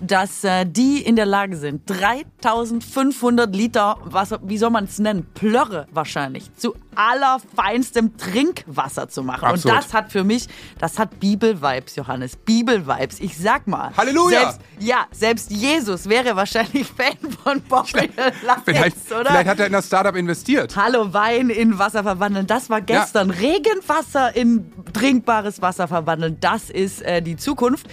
[0.00, 5.26] dass äh, die in der Lage sind, 3500 Liter, was, wie soll man es nennen,
[5.34, 9.44] Plörre wahrscheinlich, zu allerfeinstem Trinkwasser zu machen.
[9.44, 9.76] Absolut.
[9.76, 10.46] Und das hat für mich,
[10.78, 12.36] das hat Bibel-Vibes, Johannes.
[12.36, 13.20] Bibel-Vibes.
[13.20, 13.96] Ich sag mal.
[13.96, 14.40] Halleluja!
[14.40, 18.10] Selbst, ja, selbst Jesus wäre wahrscheinlich Fan von Bobby
[18.64, 19.30] Vielleicht, oder?
[19.30, 20.76] vielleicht hat er in das Startup investiert.
[20.76, 22.46] Hallo, Wein in Wasser verwandeln.
[22.46, 23.30] Das war gestern.
[23.30, 26.38] Regenwasser in trinkbares Wasser verwandeln.
[26.40, 27.86] Das ist äh, die Zukunft.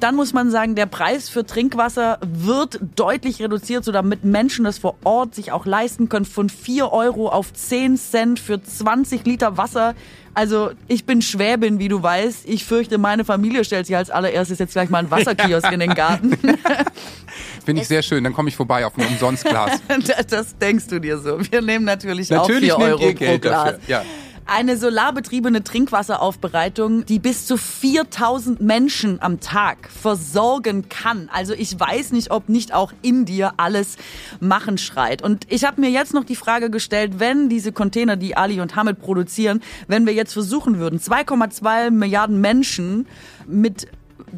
[0.00, 4.78] Dann muss man sagen, der Preis für Trinkwasser wird deutlich reduziert, so damit Menschen das
[4.78, 6.24] vor Ort sich auch leisten können.
[6.24, 9.94] Von 4 Euro auf 10 Cent für 20 Liter Wasser.
[10.34, 12.48] Also ich bin Schwäbin, wie du weißt.
[12.48, 15.94] Ich fürchte, meine Familie stellt sich als allererstes jetzt gleich mal einen Wasserkiosk in den
[15.94, 16.38] Garten.
[17.64, 18.22] Finde ich sehr schön.
[18.22, 19.80] Dann komme ich vorbei auf ein Umsonstglas.
[20.06, 21.38] Das, das denkst du dir so.
[21.50, 23.64] Wir nehmen natürlich, Natürlich auch 4 nehmt Euro ihr Geld pro Glas.
[23.72, 23.80] dafür.
[23.88, 24.02] Ja.
[24.50, 31.28] Eine solarbetriebene Trinkwasseraufbereitung, die bis zu 4000 Menschen am Tag versorgen kann.
[31.30, 33.98] Also ich weiß nicht, ob nicht auch in dir alles
[34.40, 35.20] machen schreit.
[35.20, 38.74] Und ich habe mir jetzt noch die Frage gestellt, wenn diese Container, die Ali und
[38.74, 43.06] Hamid produzieren, wenn wir jetzt versuchen würden, 2,2 Milliarden Menschen
[43.46, 43.86] mit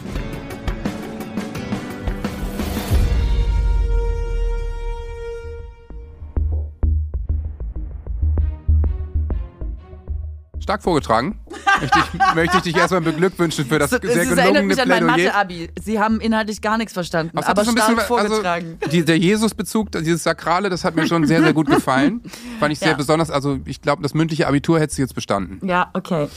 [10.71, 11.37] Stark vorgetragen.
[11.81, 14.81] möchte, ich, möchte ich dich erstmal beglückwünschen für das Das, sehr das erinnert gelungene mich
[14.81, 15.05] an mein.
[15.05, 15.69] Mathe-Abi.
[15.81, 18.77] Sie haben inhaltlich gar nichts verstanden, aber so ein stark bisschen- vorgetragen.
[18.79, 22.21] Also, die, der Jesus-Bezug, dieses Sakrale, das hat mir schon sehr, sehr gut gefallen.
[22.59, 22.95] Fand ich sehr Ja.
[22.95, 23.29] besonders.
[23.29, 25.59] Also ich glaube, das mündliche Abitur hättest du jetzt bestanden.
[25.67, 26.27] ja, okay.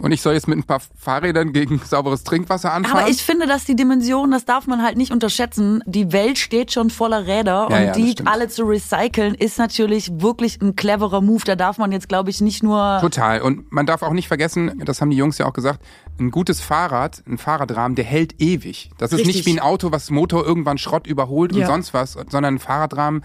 [0.00, 2.98] Und ich soll jetzt mit ein paar Fahrrädern gegen sauberes Trinkwasser anfahren.
[3.00, 5.82] Aber ich finde, dass die Dimension, das darf man halt nicht unterschätzen.
[5.86, 10.10] Die Welt steht schon voller Räder Ja, und ja, die alle zu recyceln, ist natürlich
[10.20, 11.42] wirklich ein cleverer Move.
[11.44, 12.98] Da darf man jetzt, glaube ich, nicht nur.
[13.00, 13.40] Total.
[13.42, 15.80] Und man darf auch nicht vergessen, das haben die Jungs ja auch gesagt,
[16.18, 18.90] ein gutes Fahrrad, ein Fahrradrahmen, der hält ewig.
[18.98, 19.36] Das ist Richtig.
[19.36, 21.66] nicht wie ein Auto, was Motor irgendwann Schrott überholt Ja.
[21.66, 23.22] und sonst was, sondern ein Fahrradrahmen,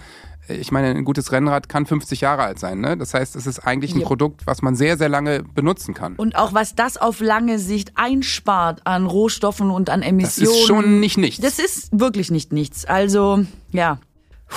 [0.59, 2.79] ich meine, ein gutes Rennrad kann 50 Jahre alt sein.
[2.81, 2.97] Ne?
[2.97, 4.05] Das heißt, es ist eigentlich ein Ja.
[4.07, 6.15] Produkt, was man sehr, sehr lange benutzen kann.
[6.15, 10.51] Und auch was das auf lange Sicht einspart an Rohstoffen und an Das Emissionen.
[10.51, 11.41] ist schon nicht nichts.
[11.41, 12.85] Das ist wirklich nicht nichts.
[12.85, 13.99] Also, ja.
[14.47, 14.55] Puh,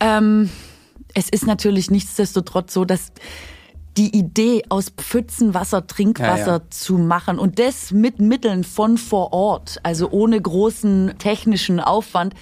[0.00, 0.50] ähm,
[1.14, 3.12] es ist natürlich nichtsdestotrotz so, dass
[3.96, 6.62] die Idee aus Pfützenwasser Trinkwasser Ja, ja.
[6.68, 12.34] zu machen und das mit Mitteln von vor Ort, also ohne großen technischen Aufwand,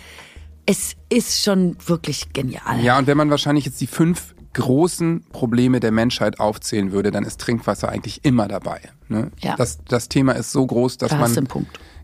[0.67, 2.81] es ist schon wirklich genial.
[2.81, 7.25] Ja, und wenn man wahrscheinlich jetzt die fünf großen Probleme der Menschheit aufzählen würde, dann
[7.25, 8.81] ist Trinkwasser eigentlich immer dabei.
[9.09, 9.31] Ne?
[9.41, 9.57] Ja.
[9.57, 11.49] Das, das Thema ist so groß, dass Da man,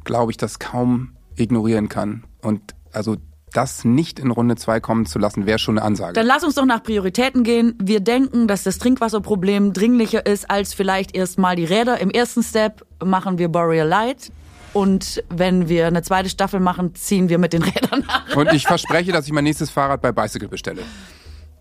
[0.05, 2.25] glaube ich, das kaum ignorieren kann.
[2.43, 3.17] Und also
[3.53, 6.13] das nicht in Runde zwei kommen zu lassen, wäre schon eine Ansage.
[6.13, 7.75] Dann lass uns doch nach Prioritäten gehen.
[7.83, 12.01] Wir denken, dass das Trinkwasserproblem dringlicher ist als vielleicht erstmal die Räder.
[12.01, 14.31] Im ersten Step machen wir Boreal Light.
[14.73, 18.37] Und wenn wir eine zweite Staffel machen, ziehen wir mit den Rädern nach.
[18.37, 20.83] Und ich verspreche, dass ich mein nächstes Fahrrad bei Bicycle bestelle.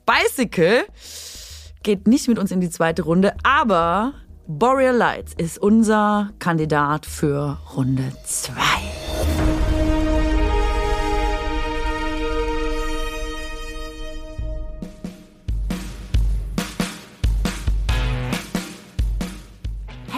[0.06, 0.86] Bicycle
[1.84, 4.14] geht nicht mit uns in die zweite Runde, aber
[4.48, 9.09] Boreal Lights ist unser Kandidat für Runde zwei.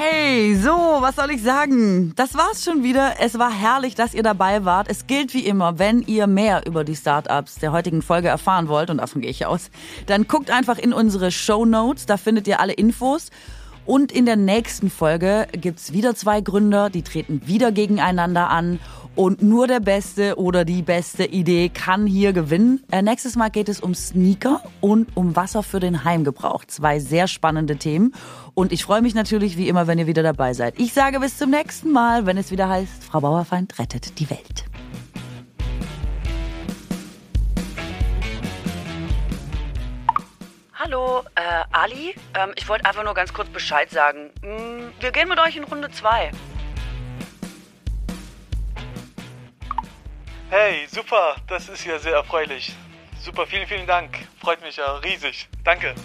[0.04, 2.14] Hey, so, was soll ich sagen?
[2.16, 3.18] Das war's schon wieder.
[3.20, 4.88] Es war herrlich, dass ihr dabei wart.
[4.89, 8.89] Es gilt wie immer, wenn ihr mehr über die Startups der heutigen Folge erfahren wollt,
[8.89, 9.70] und davon gehe ich aus,
[10.08, 13.30] dann guckt einfach in unsere Show Notes, da findet ihr alle Infos.
[13.86, 18.80] Und in der nächsten Folge gibt's wieder zwei Gründer, die treten wieder gegeneinander an.
[19.14, 22.82] Und nur der Beste oder die beste Idee kann hier gewinnen.
[22.91, 26.64] Äh, nächstes Mal geht es um Sneaker und um Wasser für den Heimgebrauch.
[26.66, 28.14] Zwei sehr spannende Themen.
[28.53, 30.80] Und ich freue mich natürlich wie immer, wenn ihr wieder dabei seid.
[30.80, 34.66] Ich sage bis zum nächsten Mal, wenn es wieder heißt, Frau Bauerfeind rettet die Welt.
[40.74, 41.41] Hallo, äh,
[41.72, 42.16] Ali.
[42.34, 44.30] Ähm, ich wollte einfach nur ganz kurz Bescheid sagen.
[44.41, 46.32] Mm, wir gehen mit euch in Runde 2.
[50.54, 52.76] Hey, super, das ist ja sehr erfreulich.
[53.24, 54.28] Super, vielen, vielen Dank.
[54.38, 55.47] Freut mich ja riesig.
[55.64, 55.95] Danke.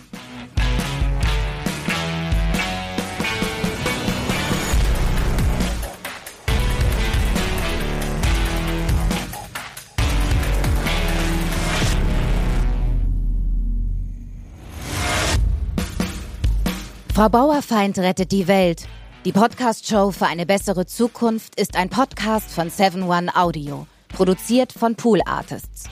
[17.13, 18.87] Frau Bauerfeind rettet die Welt.
[19.25, 24.95] Die Podcast-Show für eine bessere Zukunft ist ein Podcast von 7 One Audio, produziert von
[24.95, 25.91] Pool Artists.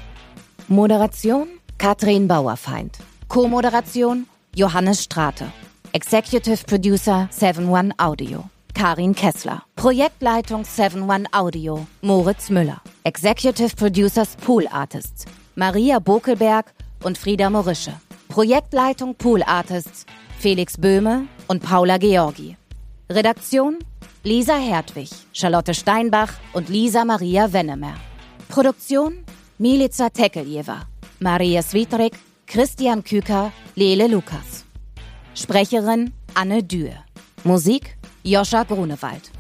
[0.69, 1.47] Moderation
[1.77, 2.97] Katrin Bauerfeind.
[3.29, 5.53] Co-Moderation Johannes Strate.
[5.93, 8.49] Executive Producer 7-One Audio.
[8.73, 9.63] Karin Kessler.
[9.77, 11.87] Projektleitung 7-One Audio.
[12.01, 12.81] Moritz Müller.
[13.05, 15.27] Executive Producers Pool Artists.
[15.55, 16.73] Maria Bokelberg
[17.03, 17.93] und Frieda Morische.
[18.29, 20.07] Projektleitung Pool Artists.
[20.39, 22.57] Felix Böhme und Paula Georgi.
[23.11, 23.81] Redaktion
[24.23, 27.93] Lisa Hertwig, Charlotte Steinbach und Lisa Maria Wennemer.
[28.55, 29.17] Produktion
[29.59, 30.77] Milica Tekeljeva,
[31.19, 32.15] Maria Svitrik,
[32.47, 34.63] Christian Küker, Lele Lukas.
[35.35, 37.03] Sprecherin Anne Dürr.
[37.43, 39.34] Musik Joscha Grunewald.